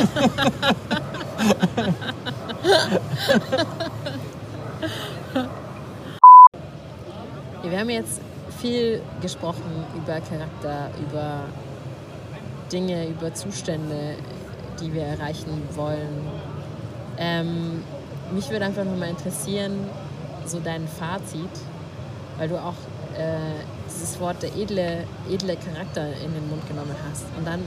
Wir 7.62 7.78
haben 7.78 7.90
jetzt 7.90 8.20
viel 8.60 9.00
gesprochen 9.20 9.86
über 9.96 10.20
Charakter, 10.20 10.90
über 11.00 11.44
Dinge, 12.72 13.08
über 13.08 13.34
Zustände, 13.34 14.16
die 14.80 14.92
wir 14.94 15.02
erreichen 15.02 15.62
wollen. 15.74 16.26
Ähm, 17.18 17.82
mich 18.32 18.48
würde 18.50 18.64
einfach 18.64 18.84
nur 18.84 18.96
mal 18.96 19.10
interessieren, 19.10 19.72
so 20.46 20.58
dein 20.58 20.88
Fazit, 20.88 21.50
weil 22.38 22.48
du 22.48 22.56
auch 22.56 22.74
äh, 23.16 23.62
dieses 23.86 24.18
Wort 24.20 24.42
der 24.42 24.54
edle, 24.56 25.04
edle 25.30 25.56
Charakter 25.56 26.06
in 26.24 26.32
den 26.32 26.48
Mund 26.48 26.66
genommen 26.66 26.96
hast. 27.10 27.24
Und 27.36 27.46
dann 27.46 27.60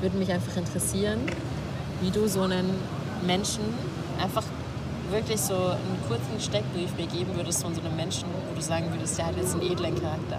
würde 0.00 0.16
mich 0.18 0.30
einfach 0.30 0.56
interessieren, 0.56 1.20
wie 2.00 2.10
du 2.10 2.28
so 2.28 2.42
einen 2.42 2.70
Menschen 3.26 3.64
einfach 4.22 4.44
wirklich 5.10 5.40
so 5.40 5.54
einen 5.54 5.98
kurzen 6.08 6.40
Steckbrief 6.40 6.94
mir 6.96 7.06
geben 7.06 7.34
würdest 7.34 7.62
von 7.62 7.74
so 7.74 7.80
einem 7.80 7.96
Menschen, 7.96 8.28
wo 8.48 8.54
du 8.54 8.60
sagen 8.60 8.86
würdest, 8.90 9.18
der 9.18 9.26
hat 9.26 9.36
jetzt 9.36 9.54
einen 9.54 9.62
edlen 9.62 9.94
Charakter. 9.94 10.38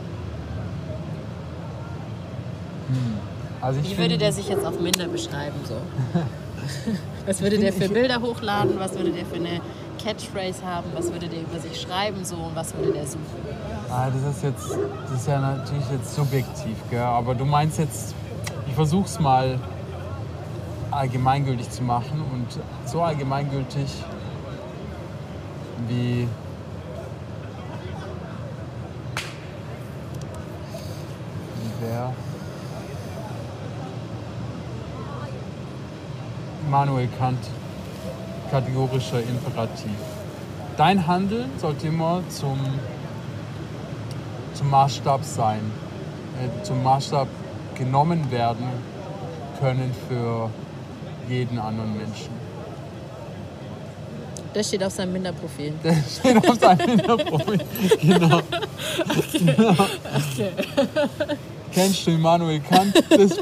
Also 3.62 3.84
Wie 3.84 3.98
würde 3.98 4.18
der 4.18 4.32
sich 4.32 4.50
jetzt 4.50 4.66
auf 4.66 4.80
Minder 4.80 5.08
beschreiben? 5.08 5.60
So? 5.66 5.76
Was 7.26 7.42
würde 7.42 7.58
der 7.58 7.74
für 7.74 7.90
Bilder 7.90 8.22
hochladen? 8.22 8.80
Was 8.80 8.96
würde 8.96 9.12
der 9.12 9.26
für 9.26 9.36
eine 9.36 9.62
Catchphrase 10.04 10.64
haben? 10.64 10.90
Was 10.94 11.12
würde 11.12 11.28
der 11.28 11.42
über 11.42 11.60
sich 11.60 11.80
schreiben? 11.80 12.24
So? 12.24 12.36
Und 12.36 12.56
was 12.56 12.76
würde 12.76 12.94
der 12.94 13.06
suchen? 13.06 13.26
Ah, 13.90 14.10
das 14.10 14.36
ist 14.36 14.44
jetzt, 14.44 14.78
das 15.10 15.20
ist 15.22 15.28
ja 15.28 15.40
natürlich 15.40 15.90
jetzt 15.92 16.16
subjektiv, 16.16 16.76
gell? 16.90 17.00
aber 17.00 17.36
du 17.36 17.46
meinst 17.46 17.80
jetzt, 17.80 18.14
ich 18.68 18.74
versuch's 18.74 19.20
mal 19.20 19.60
allgemeingültig 20.92 21.70
zu 21.70 21.84
machen 21.84 22.24
und 22.34 22.48
so 22.90 23.02
allgemeingültig 23.02 23.88
wie 25.88 26.28
wie 31.56 31.72
wer 31.82 32.14
Immanuel 36.78 37.08
Kant 37.18 37.40
kategorischer 38.52 39.20
Imperativ. 39.20 39.98
Dein 40.78 41.08
Handeln 41.08 41.50
sollte 41.58 41.88
immer 41.88 42.22
zum 42.30 42.60
zum 44.54 44.70
Maßstab 44.70 45.24
sein, 45.24 45.72
äh, 46.40 46.64
zum 46.64 46.84
Maßstab 46.84 47.28
genommen 47.74 48.30
werden 48.30 48.68
können 49.60 49.92
für 50.08 50.52
jeden 51.28 51.58
anderen 51.58 51.98
Menschen. 51.98 52.30
Das 54.54 54.68
steht 54.68 54.84
auf 54.84 54.94
seinem 54.94 55.14
Minderprofil. 55.14 55.74
Der 55.84 55.96
steht 55.96 56.48
auf 56.48 56.60
seinem 56.60 56.90
Hinterprofil. 56.90 57.60
Genau. 58.02 58.42
Okay. 60.28 60.52
Kennst 61.72 62.06
du 62.06 62.12
Immanuel 62.12 62.60
Kant? 62.60 62.94
Das, 63.10 63.40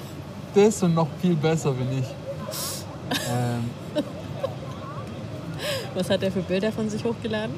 das 0.54 0.84
und 0.84 0.94
noch 0.94 1.08
viel 1.22 1.36
besser 1.36 1.72
bin 1.72 2.00
ich. 2.00 2.25
Ähm, 3.12 3.70
Was 5.94 6.10
hat 6.10 6.24
er 6.24 6.32
für 6.32 6.42
Bilder 6.42 6.72
von 6.72 6.90
sich 6.90 7.04
hochgeladen? 7.04 7.54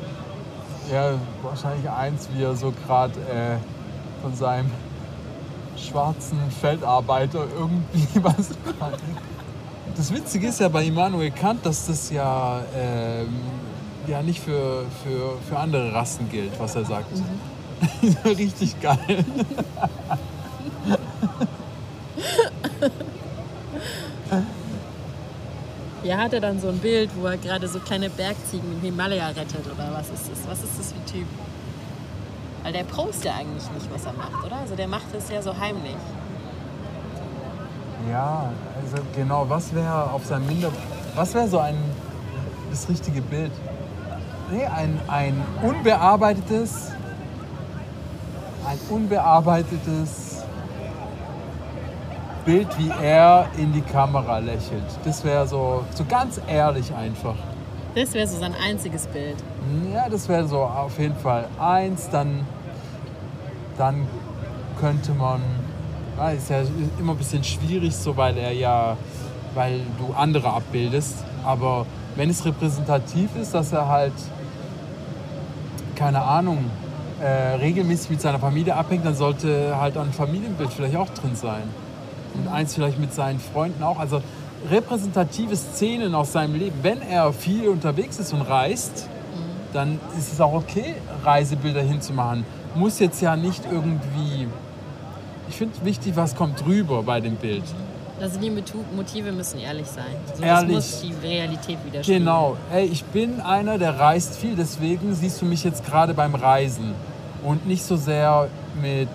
ja, 0.92 1.14
wahrscheinlich 1.44 1.90
eins, 1.90 2.30
wie 2.34 2.44
er 2.44 2.56
so 2.56 2.74
gerade 2.86 3.14
äh, 3.20 3.58
von 4.22 4.34
seinem 4.34 4.72
schwarzen 5.76 6.40
Feldarbeiter 6.62 7.46
irgendwie 7.58 8.08
was. 8.24 8.50
Das 9.96 10.14
Witzige 10.14 10.48
ist 10.48 10.60
ja 10.60 10.70
bei 10.70 10.86
Immanuel 10.86 11.32
Kant, 11.32 11.66
dass 11.66 11.88
das 11.88 12.10
ja, 12.12 12.62
ähm, 12.76 13.28
ja 14.08 14.22
nicht 14.22 14.40
für, 14.40 14.86
für, 15.04 15.38
für 15.48 15.58
andere 15.58 15.94
Rassen 15.94 16.30
gilt, 16.30 16.60
was 16.60 16.76
er 16.76 16.86
sagt. 16.86 17.08
Richtig 18.26 18.80
geil. 18.82 19.26
Hier 26.08 26.18
hat 26.18 26.32
er 26.32 26.40
dann 26.40 26.58
so 26.62 26.70
ein 26.70 26.78
Bild, 26.78 27.10
wo 27.20 27.26
er 27.26 27.36
gerade 27.36 27.68
so 27.68 27.80
kleine 27.80 28.10
Bergziegen 28.10 28.72
im 28.72 28.80
Himalaya 28.80 29.28
rettet 29.28 29.66
oder 29.66 29.92
was 29.92 30.08
ist 30.08 30.32
das? 30.32 30.48
Was 30.48 30.64
ist 30.64 30.80
das 30.80 30.94
für 30.94 31.00
ein 31.00 31.06
Typ? 31.06 31.28
Weil 32.64 32.72
der 32.72 32.86
prost 32.86 33.26
ja 33.26 33.34
eigentlich 33.34 33.70
nicht, 33.74 33.94
was 33.94 34.06
er 34.06 34.14
macht, 34.14 34.42
oder? 34.46 34.56
Also 34.56 34.74
der 34.78 34.88
macht 34.88 35.14
es 35.14 35.30
ja 35.30 35.42
so 35.42 35.54
heimlich. 35.60 35.98
Ja, 38.10 38.54
also 38.82 39.04
genau, 39.14 39.50
was 39.50 39.76
wäre 39.76 40.10
auf 40.10 40.26
seinem 40.26 40.48
Minder... 40.48 40.72
Was 41.14 41.34
wäre 41.34 41.50
so 41.50 41.60
ein... 41.60 41.76
das 42.70 42.88
richtige 42.88 43.22
Bild? 43.22 43.52
Nee, 44.50 44.66
ein, 44.66 44.98
ein 45.10 45.44
unbearbeitetes... 45.62 46.94
Ein 48.66 48.80
unbearbeitetes 48.90 50.27
Bild, 52.48 52.68
wie 52.80 52.90
er 53.04 53.46
in 53.58 53.74
die 53.74 53.82
Kamera 53.82 54.40
lächelt. 54.40 54.86
Das 55.04 55.22
wäre 55.26 55.46
so, 55.46 55.84
so 55.94 56.06
ganz 56.06 56.40
ehrlich 56.48 56.94
einfach. 56.96 57.36
Das 57.94 58.14
wäre 58.14 58.26
so 58.26 58.40
sein 58.40 58.54
einziges 58.56 59.06
Bild. 59.08 59.36
Ja, 59.94 60.08
das 60.08 60.30
wäre 60.30 60.48
so 60.48 60.60
auf 60.60 60.98
jeden 60.98 61.18
Fall 61.18 61.50
eins. 61.60 62.10
Dann, 62.10 62.48
dann 63.78 64.08
könnte 64.80 65.12
man, 65.12 65.42
ja, 66.18 66.30
ist 66.30 66.50
ja 66.50 66.62
immer 66.98 67.12
ein 67.12 67.18
bisschen 67.18 67.44
schwierig, 67.44 67.94
so 67.94 68.16
weil 68.16 68.38
er 68.38 68.54
ja, 68.54 68.96
weil 69.54 69.82
du 69.98 70.14
andere 70.14 70.48
abbildest. 70.50 71.26
Aber 71.44 71.86
wenn 72.16 72.30
es 72.30 72.46
repräsentativ 72.46 73.30
ist, 73.36 73.54
dass 73.54 73.74
er 73.74 73.90
halt, 73.90 74.14
keine 75.96 76.22
Ahnung, 76.22 76.64
äh, 77.22 77.56
regelmäßig 77.56 78.12
mit 78.12 78.22
seiner 78.22 78.40
Familie 78.40 78.74
abhängt, 78.74 79.06
dann 79.06 79.16
sollte 79.16 79.76
halt 79.78 79.98
ein 79.98 80.14
Familienbild 80.14 80.72
vielleicht 80.72 80.96
auch 80.96 81.10
drin 81.10 81.36
sein. 81.36 81.87
Und 82.38 82.48
eins 82.48 82.76
vielleicht 82.76 83.00
mit 83.00 83.14
seinen 83.14 83.40
Freunden 83.40 83.84
auch. 83.84 84.00
Also 84.00 84.22
repräsentative 84.70 85.56
Szenen 85.56 86.16
aus 86.16 86.32
seinem 86.32 86.56
Leben. 86.56 86.76
Wenn 86.82 87.02
er 87.02 87.32
viel 87.34 87.68
unterwegs 87.68 88.20
ist 88.20 88.34
und 88.34 88.42
reist, 88.42 89.08
dann 89.74 90.00
ist 90.18 90.34
es 90.34 90.42
auch 90.42 90.54
okay, 90.54 90.96
Reisebilder 91.24 91.82
hinzumachen. 91.82 92.46
Muss 92.76 93.00
jetzt 93.00 93.22
ja 93.22 93.36
nicht 93.36 93.64
irgendwie. 93.72 94.48
Ich 95.50 95.56
finde 95.56 95.74
wichtig, 95.84 96.16
was 96.16 96.36
kommt 96.36 96.66
drüber 96.66 97.04
bei 97.04 97.22
dem 97.22 97.36
Bild. 97.36 97.64
Also 98.20 98.40
die 98.40 98.50
Motive 98.50 99.32
müssen 99.32 99.60
ehrlich 99.60 99.88
sein. 99.88 100.06
So, 100.36 100.44
ehrlich. 100.44 100.76
Das 100.76 100.92
muss 100.92 101.02
die 101.02 101.28
Realität 101.28 101.78
widerspiegeln. 101.86 102.26
Genau. 102.26 102.58
Ey, 102.74 102.86
ich 102.86 103.04
bin 103.06 103.40
einer, 103.42 103.78
der 103.78 104.00
reist 104.00 104.36
viel, 104.36 104.56
deswegen 104.56 105.14
siehst 105.14 105.42
du 105.42 105.46
mich 105.46 105.64
jetzt 105.64 105.86
gerade 105.86 106.14
beim 106.14 106.34
Reisen. 106.34 106.94
Und 107.44 107.68
nicht 107.68 107.86
so 107.86 107.96
sehr 107.96 108.48
mit, 108.82 109.08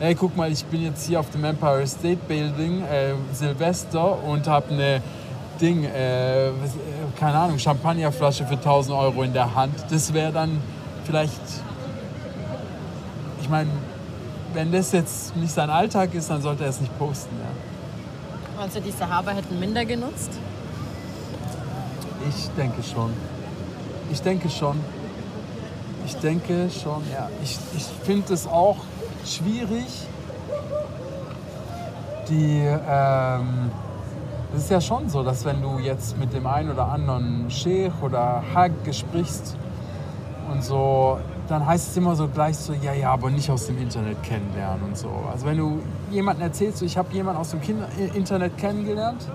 ey, 0.00 0.14
guck 0.14 0.36
mal, 0.36 0.50
ich 0.50 0.64
bin 0.66 0.82
jetzt 0.82 1.06
hier 1.06 1.20
auf 1.20 1.30
dem 1.30 1.44
Empire 1.44 1.86
State 1.86 2.20
Building, 2.28 2.82
äh, 2.82 3.14
Silvester, 3.32 4.22
und 4.24 4.46
habe 4.46 4.72
eine 4.72 5.02
Ding, 5.60 5.84
äh, 5.84 6.50
keine 7.18 7.38
Ahnung, 7.38 7.58
Champagnerflasche 7.58 8.46
für 8.46 8.56
1000 8.56 8.96
Euro 8.96 9.22
in 9.22 9.32
der 9.32 9.54
Hand. 9.54 9.74
Das 9.90 10.12
wäre 10.12 10.32
dann 10.32 10.60
vielleicht, 11.04 11.40
ich 13.40 13.48
meine, 13.48 13.70
wenn 14.52 14.70
das 14.70 14.92
jetzt 14.92 15.36
nicht 15.36 15.52
sein 15.52 15.70
Alltag 15.70 16.14
ist, 16.14 16.30
dann 16.30 16.42
sollte 16.42 16.64
er 16.64 16.70
es 16.70 16.80
nicht 16.80 16.96
posten. 16.98 17.34
Ja. 17.38 18.60
Meinst 18.60 18.76
du, 18.76 18.80
die 18.80 18.90
Sahaba 18.90 19.32
hätten 19.32 19.58
minder 19.58 19.84
genutzt? 19.84 20.30
Ich 22.28 22.48
denke 22.56 22.82
schon. 22.82 23.12
Ich 24.10 24.20
denke 24.22 24.48
schon. 24.48 24.80
Ich 26.06 26.16
denke 26.16 26.70
schon, 26.70 27.02
ja. 27.12 27.28
Ich, 27.42 27.58
ich 27.76 27.84
finde 28.04 28.32
es 28.32 28.46
auch 28.46 28.76
schwierig, 29.26 30.06
die. 32.28 32.62
Ähm, 32.88 33.70
das 34.52 34.62
ist 34.62 34.70
ja 34.70 34.80
schon 34.80 35.10
so, 35.10 35.22
dass 35.22 35.44
wenn 35.44 35.60
du 35.60 35.78
jetzt 35.80 36.16
mit 36.18 36.32
dem 36.32 36.46
einen 36.46 36.70
oder 36.70 36.88
anderen 36.88 37.50
Sheikh 37.50 37.92
oder 38.00 38.42
Hag 38.54 38.70
sprichst 38.90 39.56
und 40.50 40.64
so, 40.64 41.18
dann 41.48 41.66
heißt 41.66 41.90
es 41.90 41.96
immer 41.96 42.16
so 42.16 42.28
gleich 42.28 42.56
so, 42.56 42.72
ja, 42.72 42.94
ja, 42.94 43.12
aber 43.12 43.28
nicht 43.28 43.50
aus 43.50 43.66
dem 43.66 43.76
Internet 43.78 44.22
kennenlernen 44.22 44.82
und 44.84 44.96
so. 44.96 45.10
Also 45.30 45.46
wenn 45.46 45.58
du 45.58 45.82
jemanden 46.10 46.42
erzählst, 46.42 46.78
so, 46.78 46.86
ich 46.86 46.96
habe 46.96 47.12
jemanden 47.12 47.40
aus 47.40 47.50
dem 47.50 47.60
Kinder 47.60 47.86
Internet 48.14 48.56
kennengelernt, 48.56 49.26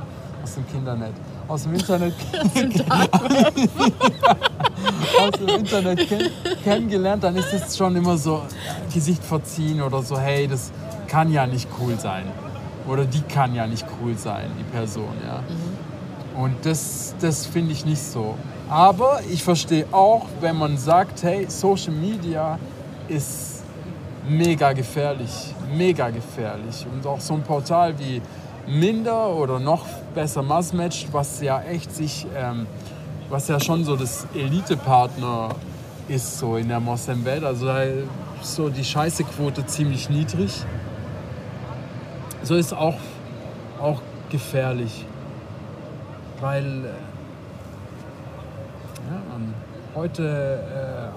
aus 0.42 0.56
dem 0.56 0.68
Kindernet, 0.68 1.14
aus 1.48 1.64
dem 1.64 1.74
Internet, 1.74 2.16
aus 5.22 5.32
dem 5.32 5.50
Internet 5.50 6.08
kenn 6.08 6.30
kennengelernt, 6.64 7.24
dann 7.24 7.36
ist 7.36 7.54
es 7.54 7.78
schon 7.78 7.96
immer 7.96 8.18
so 8.18 8.42
Gesicht 8.94 9.24
verziehen 9.24 9.82
oder 9.82 10.02
so, 10.02 10.20
hey, 10.20 10.48
das 10.48 10.72
kann 11.08 11.32
ja 11.32 11.46
nicht 11.48 11.68
cool 11.80 11.98
sein. 12.00 12.26
Oder 12.88 13.06
die 13.06 13.22
kann 13.22 13.54
ja 13.54 13.68
nicht 13.68 13.86
cool 14.02 14.18
sein, 14.18 14.50
die 14.60 14.64
Person, 14.64 15.14
ja. 15.26 15.40
Mhm. 15.40 16.42
Und 16.44 16.66
das, 16.66 17.14
das 17.20 17.46
finde 17.46 17.74
ich 17.74 17.86
nicht 17.86 18.02
so. 18.02 18.36
Aber 18.70 19.20
ich 19.30 19.44
verstehe 19.44 19.86
auch, 19.92 20.26
wenn 20.40 20.58
man 20.58 20.78
sagt, 20.78 21.24
hey, 21.24 21.46
Social 21.50 21.94
Media 21.94 22.58
ist 23.08 23.64
mega 24.28 24.72
gefährlich, 24.72 25.54
mega 25.76 26.10
gefährlich. 26.10 26.86
Und 26.92 27.06
auch 27.06 27.20
so 27.20 27.34
ein 27.34 27.44
Portal 27.44 28.00
wie 28.00 28.22
Minder 28.68 29.30
oder 29.36 29.60
noch 29.60 29.86
besser 30.16 30.42
Massmatch, 30.42 31.08
was 31.12 31.42
ja 31.42 31.62
echt 31.64 31.94
sich, 31.94 32.26
ähm, 32.38 32.66
was 33.32 33.48
ja 33.48 33.60
schon 33.60 33.86
so 33.86 33.96
das 33.96 34.28
Elite-Partner 34.36 35.56
ist 36.10 36.38
so 36.38 36.58
in 36.58 36.68
der 36.68 36.82
Moslem-Welt. 36.82 37.46
Also 37.46 37.68
da 37.68 37.84
ist 37.84 38.06
so 38.42 38.70
die 38.70 38.84
Scheißequote 38.84 39.66
ziemlich 39.66 40.10
niedrig. 40.10 40.66
So 42.44 42.56
ist 42.56 42.74
auch, 42.74 42.98
auch 43.82 44.02
gefährlich. 44.30 45.06
Weil 46.42 46.66
äh, 46.66 46.88
ja, 49.10 49.22
heute 49.96 51.14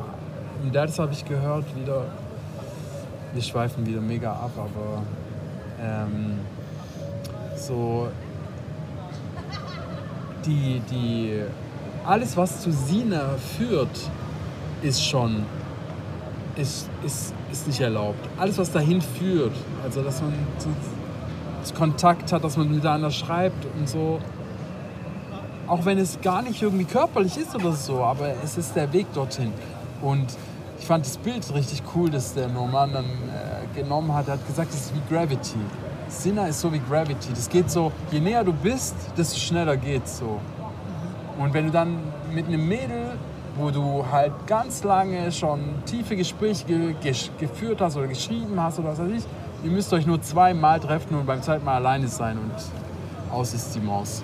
äh, 0.62 0.62
im 0.64 0.72
Dance 0.72 1.02
habe 1.02 1.12
ich 1.12 1.24
gehört 1.24 1.64
wieder, 1.76 2.04
wir 3.32 3.42
schweifen 3.42 3.84
wieder 3.86 4.00
mega 4.00 4.32
ab, 4.32 4.52
aber 4.56 5.02
ähm, 5.82 6.38
so 7.56 8.08
die, 10.44 10.80
die, 10.90 11.42
alles 12.04 12.36
was 12.36 12.60
zu 12.60 12.70
Sina 12.70 13.36
führt, 13.56 14.10
ist 14.82 15.04
schon, 15.04 15.44
ist, 16.56 16.88
ist, 17.04 17.34
ist 17.50 17.66
nicht 17.66 17.80
erlaubt. 17.80 18.18
Alles 18.38 18.58
was 18.58 18.70
dahin 18.70 19.00
führt, 19.00 19.54
also 19.82 20.02
dass 20.02 20.20
man 20.20 20.32
Kontakt 21.72 22.32
hat, 22.32 22.44
dass 22.44 22.56
man 22.56 22.70
miteinander 22.70 23.10
schreibt 23.10 23.64
und 23.78 23.88
so. 23.88 24.20
Auch 25.66 25.86
wenn 25.86 25.96
es 25.96 26.20
gar 26.20 26.42
nicht 26.42 26.60
irgendwie 26.60 26.84
körperlich 26.84 27.38
ist 27.38 27.54
oder 27.54 27.72
so, 27.72 28.04
aber 28.04 28.34
es 28.44 28.58
ist 28.58 28.76
der 28.76 28.92
Weg 28.92 29.06
dorthin. 29.14 29.50
Und 30.02 30.26
ich 30.78 30.86
fand 30.86 31.06
das 31.06 31.16
Bild 31.16 31.42
richtig 31.54 31.82
cool, 31.94 32.10
das 32.10 32.34
der 32.34 32.48
Norman 32.48 32.92
dann 32.92 33.04
äh, 33.06 33.80
genommen 33.80 34.12
hat. 34.14 34.28
Er 34.28 34.34
hat 34.34 34.46
gesagt, 34.46 34.74
es 34.74 34.86
ist 34.86 34.94
wie 34.94 35.14
Gravity. 35.14 35.58
Sinner 36.08 36.48
ist 36.48 36.60
so 36.60 36.70
wie 36.70 36.80
Gravity. 36.80 37.30
Das 37.30 37.48
geht 37.48 37.70
so, 37.70 37.90
je 38.10 38.20
näher 38.20 38.44
du 38.44 38.52
bist, 38.52 38.94
desto 39.16 39.38
schneller 39.38 39.78
geht's 39.78 40.18
so. 40.18 40.38
Und 41.38 41.52
wenn 41.52 41.66
du 41.66 41.72
dann 41.72 41.98
mit 42.32 42.46
einem 42.46 42.66
Mädel, 42.68 43.12
wo 43.56 43.70
du 43.70 44.04
halt 44.10 44.32
ganz 44.46 44.84
lange 44.84 45.30
schon 45.32 45.60
tiefe 45.86 46.16
Gespräche 46.16 46.64
ge 46.64 46.94
ge 47.00 47.14
geführt 47.38 47.80
hast 47.80 47.96
oder 47.96 48.06
geschrieben 48.06 48.60
hast 48.60 48.78
oder 48.78 48.90
was 48.90 48.98
weiß 48.98 49.10
ich, 49.10 49.24
ihr 49.64 49.70
müsst 49.70 49.92
euch 49.92 50.06
nur 50.06 50.20
zweimal 50.22 50.80
treffen 50.80 51.16
und 51.16 51.26
beim 51.26 51.42
zweiten 51.42 51.64
Mal 51.64 51.76
alleine 51.76 52.08
sein 52.08 52.38
und 52.38 52.52
aus 53.32 53.54
ist 53.54 53.74
die 53.74 53.80
Maus. 53.80 54.22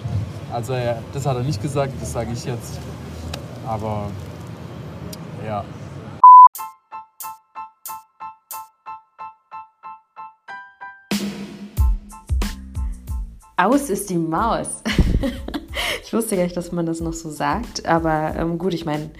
Also 0.52 0.74
das 1.12 1.26
hat 1.26 1.36
er 1.36 1.42
nicht 1.42 1.62
gesagt, 1.62 1.92
das 2.00 2.12
sage 2.12 2.30
ich 2.32 2.44
jetzt. 2.44 2.78
Aber 3.66 4.06
ja. 5.46 5.64
Aus 13.56 13.90
ist 13.90 14.08
die 14.08 14.16
Maus. 14.16 14.82
ich 16.10 16.14
wusste 16.14 16.34
gar 16.34 16.42
nicht, 16.42 16.56
dass 16.56 16.72
man 16.72 16.86
das 16.86 17.00
noch 17.00 17.12
so 17.12 17.30
sagt. 17.30 17.86
Aber 17.86 18.34
ähm, 18.36 18.58
gut, 18.58 18.74
ich 18.74 18.84
meine, 18.84 19.10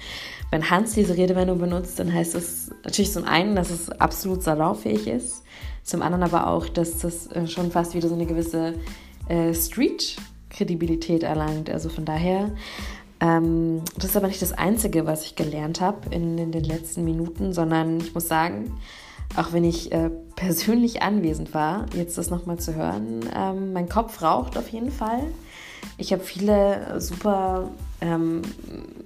wenn 0.50 0.70
Hans 0.70 0.94
diese 0.94 1.16
Redewendung 1.16 1.60
benutzt, 1.60 2.00
dann 2.00 2.12
heißt 2.12 2.34
es 2.34 2.72
natürlich 2.82 3.12
zum 3.12 3.26
einen, 3.26 3.54
dass 3.54 3.70
es 3.70 3.90
absolut 3.90 4.42
salonfähig 4.42 5.06
ist. 5.06 5.44
Zum 5.84 6.02
anderen 6.02 6.24
aber 6.24 6.48
auch, 6.48 6.68
dass 6.68 6.98
das 6.98 7.28
äh, 7.28 7.46
schon 7.46 7.70
fast 7.70 7.94
wieder 7.94 8.08
so 8.08 8.16
eine 8.16 8.26
gewisse 8.26 8.74
äh, 9.28 9.54
Street-Kredibilität 9.54 11.22
erlangt. 11.22 11.70
Also 11.70 11.90
von 11.90 12.04
daher, 12.04 12.50
ähm, 13.20 13.82
das 13.94 14.06
ist 14.06 14.16
aber 14.16 14.26
nicht 14.26 14.42
das 14.42 14.52
Einzige, 14.52 15.06
was 15.06 15.24
ich 15.24 15.36
gelernt 15.36 15.80
habe 15.80 16.12
in, 16.12 16.38
in, 16.38 16.50
den 16.50 16.64
letzten 16.64 17.04
Minuten, 17.04 17.52
sondern 17.52 18.00
ich 18.00 18.12
muss 18.14 18.26
sagen, 18.26 18.80
auch 19.36 19.52
wenn 19.52 19.62
ich 19.62 19.92
äh, 19.92 20.10
persönlich 20.34 21.02
anwesend 21.02 21.54
war, 21.54 21.86
jetzt 21.94 22.18
das 22.18 22.30
nochmal 22.30 22.58
zu 22.58 22.74
hören, 22.74 23.20
ähm, 23.32 23.72
mein 23.74 23.88
Kopf 23.88 24.22
raucht 24.22 24.58
auf 24.58 24.70
jeden 24.70 24.90
Fall. 24.90 25.22
Ich 26.00 26.14
habe 26.14 26.22
viele 26.22 26.98
super 26.98 27.70
ähm, 28.00 28.40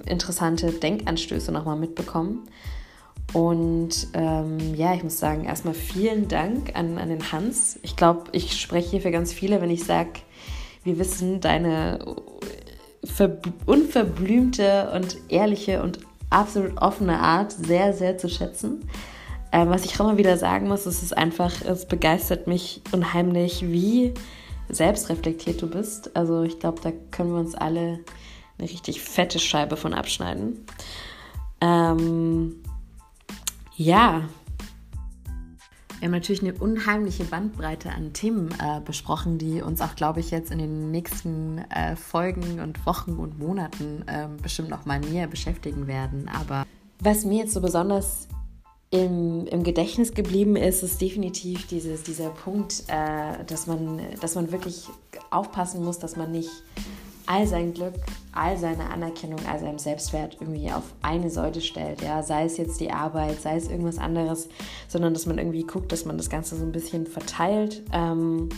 interessante 0.06 0.70
Denkanstöße 0.70 1.50
nochmal 1.50 1.76
mitbekommen. 1.76 2.48
Und 3.32 4.06
ähm, 4.12 4.76
ja, 4.76 4.94
ich 4.94 5.02
muss 5.02 5.18
sagen, 5.18 5.44
erstmal 5.44 5.74
vielen 5.74 6.28
Dank 6.28 6.76
an, 6.76 6.98
an 6.98 7.08
den 7.08 7.32
Hans. 7.32 7.80
Ich 7.82 7.96
glaube, 7.96 8.30
ich 8.30 8.60
spreche 8.60 8.90
hier 8.90 9.00
für 9.00 9.10
ganz 9.10 9.32
viele, 9.32 9.60
wenn 9.60 9.70
ich 9.70 9.82
sage, 9.82 10.20
wir 10.84 10.96
wissen 10.96 11.40
deine 11.40 11.98
unverblümte 13.66 14.92
und 14.94 15.16
ehrliche 15.28 15.82
und 15.82 15.98
absolut 16.30 16.80
offene 16.80 17.18
Art 17.18 17.50
sehr, 17.50 17.92
sehr 17.92 18.18
zu 18.18 18.28
schätzen. 18.28 18.88
Ähm, 19.50 19.68
was 19.68 19.84
ich 19.84 19.96
auch 19.96 20.06
immer 20.06 20.16
wieder 20.16 20.36
sagen 20.36 20.68
muss, 20.68 20.86
ist 20.86 21.02
es 21.02 21.12
einfach, 21.12 21.60
es 21.62 21.86
begeistert 21.86 22.46
mich 22.46 22.82
unheimlich, 22.92 23.62
wie 23.66 24.14
selbstreflektiert 24.68 25.60
du 25.60 25.68
bist. 25.68 26.16
Also 26.16 26.42
ich 26.42 26.58
glaube, 26.58 26.80
da 26.82 26.92
können 27.10 27.32
wir 27.32 27.40
uns 27.40 27.54
alle 27.54 28.00
eine 28.58 28.68
richtig 28.70 29.00
fette 29.00 29.38
Scheibe 29.38 29.76
von 29.76 29.94
abschneiden. 29.94 30.64
Ähm, 31.60 32.56
ja, 33.76 34.22
wir 36.04 36.08
haben 36.08 36.12
natürlich 36.12 36.42
eine 36.42 36.52
unheimliche 36.52 37.24
Bandbreite 37.24 37.90
an 37.90 38.12
Themen 38.12 38.50
äh, 38.60 38.80
besprochen, 38.84 39.38
die 39.38 39.62
uns 39.62 39.80
auch, 39.80 39.96
glaube 39.96 40.20
ich, 40.20 40.30
jetzt 40.30 40.50
in 40.50 40.58
den 40.58 40.90
nächsten 40.90 41.58
äh, 41.70 41.96
Folgen 41.96 42.60
und 42.60 42.84
Wochen 42.84 43.12
und 43.12 43.38
Monaten 43.38 44.04
äh, 44.06 44.28
bestimmt 44.42 44.68
noch 44.68 44.84
mal 44.84 45.00
näher 45.00 45.28
beschäftigen 45.28 45.86
werden. 45.86 46.28
Aber 46.28 46.66
was 47.00 47.24
mir 47.24 47.38
jetzt 47.38 47.54
so 47.54 47.60
besonders 47.62 48.28
im, 48.94 49.46
im 49.46 49.64
Gedächtnis 49.64 50.14
geblieben 50.14 50.54
ist, 50.54 50.84
ist 50.84 51.00
definitiv 51.00 51.66
dieses, 51.66 52.04
dieser 52.04 52.28
Punkt, 52.30 52.84
äh, 52.86 53.44
dass, 53.44 53.66
man, 53.66 54.00
dass 54.20 54.36
man 54.36 54.52
wirklich 54.52 54.84
aufpassen 55.30 55.84
muss, 55.84 55.98
dass 55.98 56.14
man 56.14 56.30
nicht 56.30 56.50
all 57.26 57.44
sein 57.46 57.74
Glück, 57.74 57.94
all 58.32 58.56
seine 58.56 58.90
Anerkennung, 58.90 59.40
all 59.50 59.58
seinem 59.58 59.78
Selbstwert 59.78 60.36
irgendwie 60.40 60.70
auf 60.70 60.84
eine 61.02 61.28
Säule 61.28 61.60
stellt. 61.60 62.02
Ja? 62.02 62.22
Sei 62.22 62.44
es 62.44 62.56
jetzt 62.56 62.80
die 62.80 62.92
Arbeit, 62.92 63.40
sei 63.40 63.56
es 63.56 63.68
irgendwas 63.68 63.98
anderes, 63.98 64.48
sondern 64.86 65.12
dass 65.12 65.26
man 65.26 65.38
irgendwie 65.38 65.64
guckt, 65.64 65.90
dass 65.90 66.04
man 66.04 66.16
das 66.16 66.30
Ganze 66.30 66.54
so 66.54 66.62
ein 66.64 66.72
bisschen 66.72 67.06
verteilt, 67.08 67.82
ähm, 67.92 68.48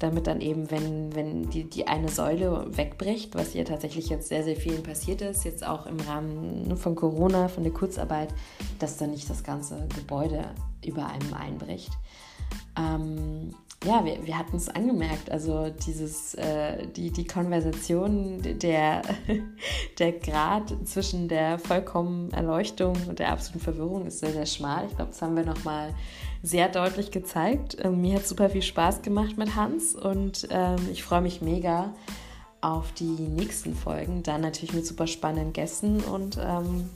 damit 0.00 0.26
dann 0.26 0.40
eben, 0.40 0.70
wenn, 0.70 1.14
wenn 1.14 1.50
die, 1.50 1.68
die 1.68 1.86
eine 1.86 2.08
Säule 2.08 2.66
wegbricht, 2.76 3.34
was 3.34 3.52
hier 3.52 3.64
tatsächlich 3.64 4.08
jetzt 4.08 4.28
sehr, 4.28 4.42
sehr 4.42 4.56
vielen 4.56 4.82
passiert 4.82 5.22
ist, 5.22 5.44
jetzt 5.44 5.64
auch 5.64 5.86
im 5.86 6.00
Rahmen 6.00 6.76
von 6.76 6.96
Corona, 6.96 7.48
von 7.48 7.62
der 7.62 7.72
Kurzarbeit, 7.72 8.30
dass 8.78 8.96
dann 8.96 9.10
nicht 9.10 9.30
das 9.30 9.44
ganze 9.44 9.86
Gebäude 9.94 10.44
über 10.84 11.06
einem 11.06 11.34
einbricht. 11.34 11.90
Ähm, 12.76 13.54
ja, 13.84 14.04
wir, 14.04 14.26
wir 14.26 14.38
hatten 14.38 14.56
es 14.56 14.68
angemerkt, 14.68 15.30
also 15.30 15.70
dieses, 15.70 16.34
äh, 16.34 16.86
die, 16.88 17.10
die 17.10 17.26
Konversation, 17.26 18.42
der, 18.42 19.02
der 19.98 20.12
Grad 20.12 20.74
zwischen 20.84 21.28
der 21.28 21.58
vollkommenen 21.58 22.32
Erleuchtung 22.32 22.94
und 23.08 23.18
der 23.18 23.32
absoluten 23.32 23.64
Verwirrung 23.64 24.06
ist 24.06 24.20
sehr, 24.20 24.32
sehr 24.32 24.46
schmal. 24.46 24.86
Ich 24.86 24.96
glaube, 24.96 25.12
das 25.12 25.22
haben 25.22 25.36
wir 25.36 25.44
nochmal 25.44 25.94
sehr 26.42 26.68
deutlich 26.68 27.10
gezeigt. 27.10 27.76
Ähm, 27.82 28.00
mir 28.00 28.16
hat 28.16 28.26
super 28.26 28.50
viel 28.50 28.62
Spaß 28.62 29.02
gemacht 29.02 29.36
mit 29.36 29.56
Hans 29.56 29.94
und 29.94 30.48
ähm, 30.50 30.78
ich 30.90 31.02
freue 31.02 31.20
mich 31.20 31.42
mega 31.42 31.92
auf 32.60 32.92
die 32.92 33.04
nächsten 33.04 33.74
Folgen. 33.74 34.22
Dann 34.22 34.40
natürlich 34.40 34.74
mit 34.74 34.86
super 34.86 35.06
spannenden 35.06 35.52
Gästen 35.52 36.00
und 36.00 36.38
ähm, 36.40 36.88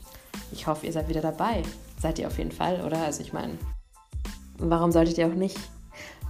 ich 0.53 0.67
hoffe, 0.67 0.87
ihr 0.87 0.93
seid 0.93 1.09
wieder 1.09 1.21
dabei. 1.21 1.63
Seid 1.99 2.19
ihr 2.19 2.27
auf 2.27 2.39
jeden 2.39 2.53
Fall, 2.53 2.83
oder? 2.85 3.03
Also 3.03 3.23
ich 3.23 3.33
meine, 3.33 3.59
warum 4.59 4.93
solltet 4.93 5.19
ihr 5.19 5.27
auch 5.27 5.35
nicht? 5.35 5.59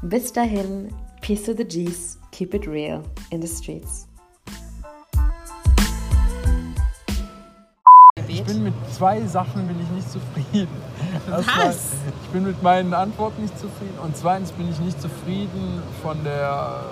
Bis 0.03 0.33
dahin, 0.33 0.93
peace 1.21 1.45
to 1.45 1.55
the 1.55 1.65
G's, 1.65 2.19
keep 2.31 2.55
it 2.55 2.69
real 2.69 3.03
in 3.31 3.41
the 3.41 3.49
streets. 3.49 4.07
Ich 8.29 8.43
bin 8.43 8.65
mit 8.65 8.75
zwei 8.93 9.21
Sachen 9.27 9.67
bin 9.69 9.81
ich 9.81 9.89
nicht 9.91 10.11
zufrieden. 10.11 10.69
Erstmal, 11.31 11.69
Was? 11.69 11.77
Ich 12.23 12.31
bin 12.31 12.45
mit 12.45 12.63
meinen 12.63 12.93
Antworten 12.93 13.43
nicht 13.43 13.59
zufrieden 13.59 13.99
und 14.03 14.17
zweitens 14.17 14.53
bin 14.53 14.71
ich 14.71 14.79
nicht 14.81 15.01
zufrieden 15.01 15.83
von 16.03 16.23
der, 16.25 16.85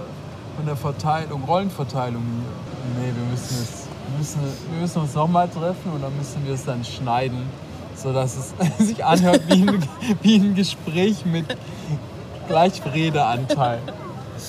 von 0.57 0.67
der 0.67 0.77
Verteilung, 0.77 1.45
Rollenverteilung 1.45 2.23
hier. 2.23 3.03
Nee, 3.03 3.13
wir 3.15 3.31
müssen, 3.31 3.57
es, 3.63 3.87
wir 4.09 4.19
müssen, 4.19 4.41
wir 4.71 4.81
müssen 4.81 5.03
uns 5.03 5.15
nochmal 5.15 5.49
treffen 5.49 5.93
und 5.93 6.03
dann 6.03 6.17
müssen 6.17 6.45
wir 6.45 6.55
es 6.55 6.65
dann 6.65 6.85
schneiden, 6.85 7.47
sodass 7.95 8.37
es 8.37 8.55
sich 8.87 9.05
anhört 9.05 9.43
wie 9.49 9.63
ein, 9.63 9.89
wie 10.23 10.37
ein 10.37 10.55
Gespräch 10.55 11.25
mit 11.25 11.57
Gleichredeanteil. 12.49 13.81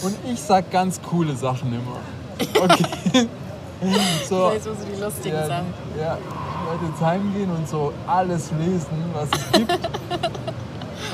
Und 0.01 0.15
ich 0.31 0.39
sag 0.41 0.71
ganz 0.71 1.01
coole 1.01 1.35
Sachen 1.35 1.73
immer. 1.73 1.99
Okay. 2.61 3.27
So, 4.29 4.49
das 4.49 4.65
heißt, 4.65 4.87
die 4.95 5.01
lustigen 5.01 5.35
ja, 5.35 5.45
Sachen. 5.45 5.73
Ja, 5.99 6.17
ich 6.73 6.81
werde 6.81 6.91
jetzt 6.91 7.01
heimgehen 7.01 7.51
und 7.51 7.67
so 7.67 7.93
alles 8.07 8.51
lesen, 8.51 9.03
was 9.13 9.29
es 9.31 9.51
gibt. 9.51 9.71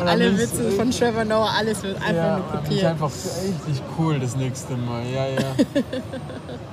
Alle 0.05 0.37
Witze 0.37 0.71
von 0.71 0.91
Trevor 0.91 1.25
Noah, 1.25 1.51
alles 1.57 1.83
wird 1.83 1.97
einfach 1.97 2.13
ja, 2.13 2.37
nur 2.37 2.47
kopiert. 2.47 2.81
Ja, 2.83 2.89
einfach 2.91 3.11
richtig 3.11 3.83
cool 3.97 4.17
das 4.17 4.33
nächste 4.37 4.77
Mal. 4.77 5.05
Ja, 5.05 5.27
ja. 5.27 5.41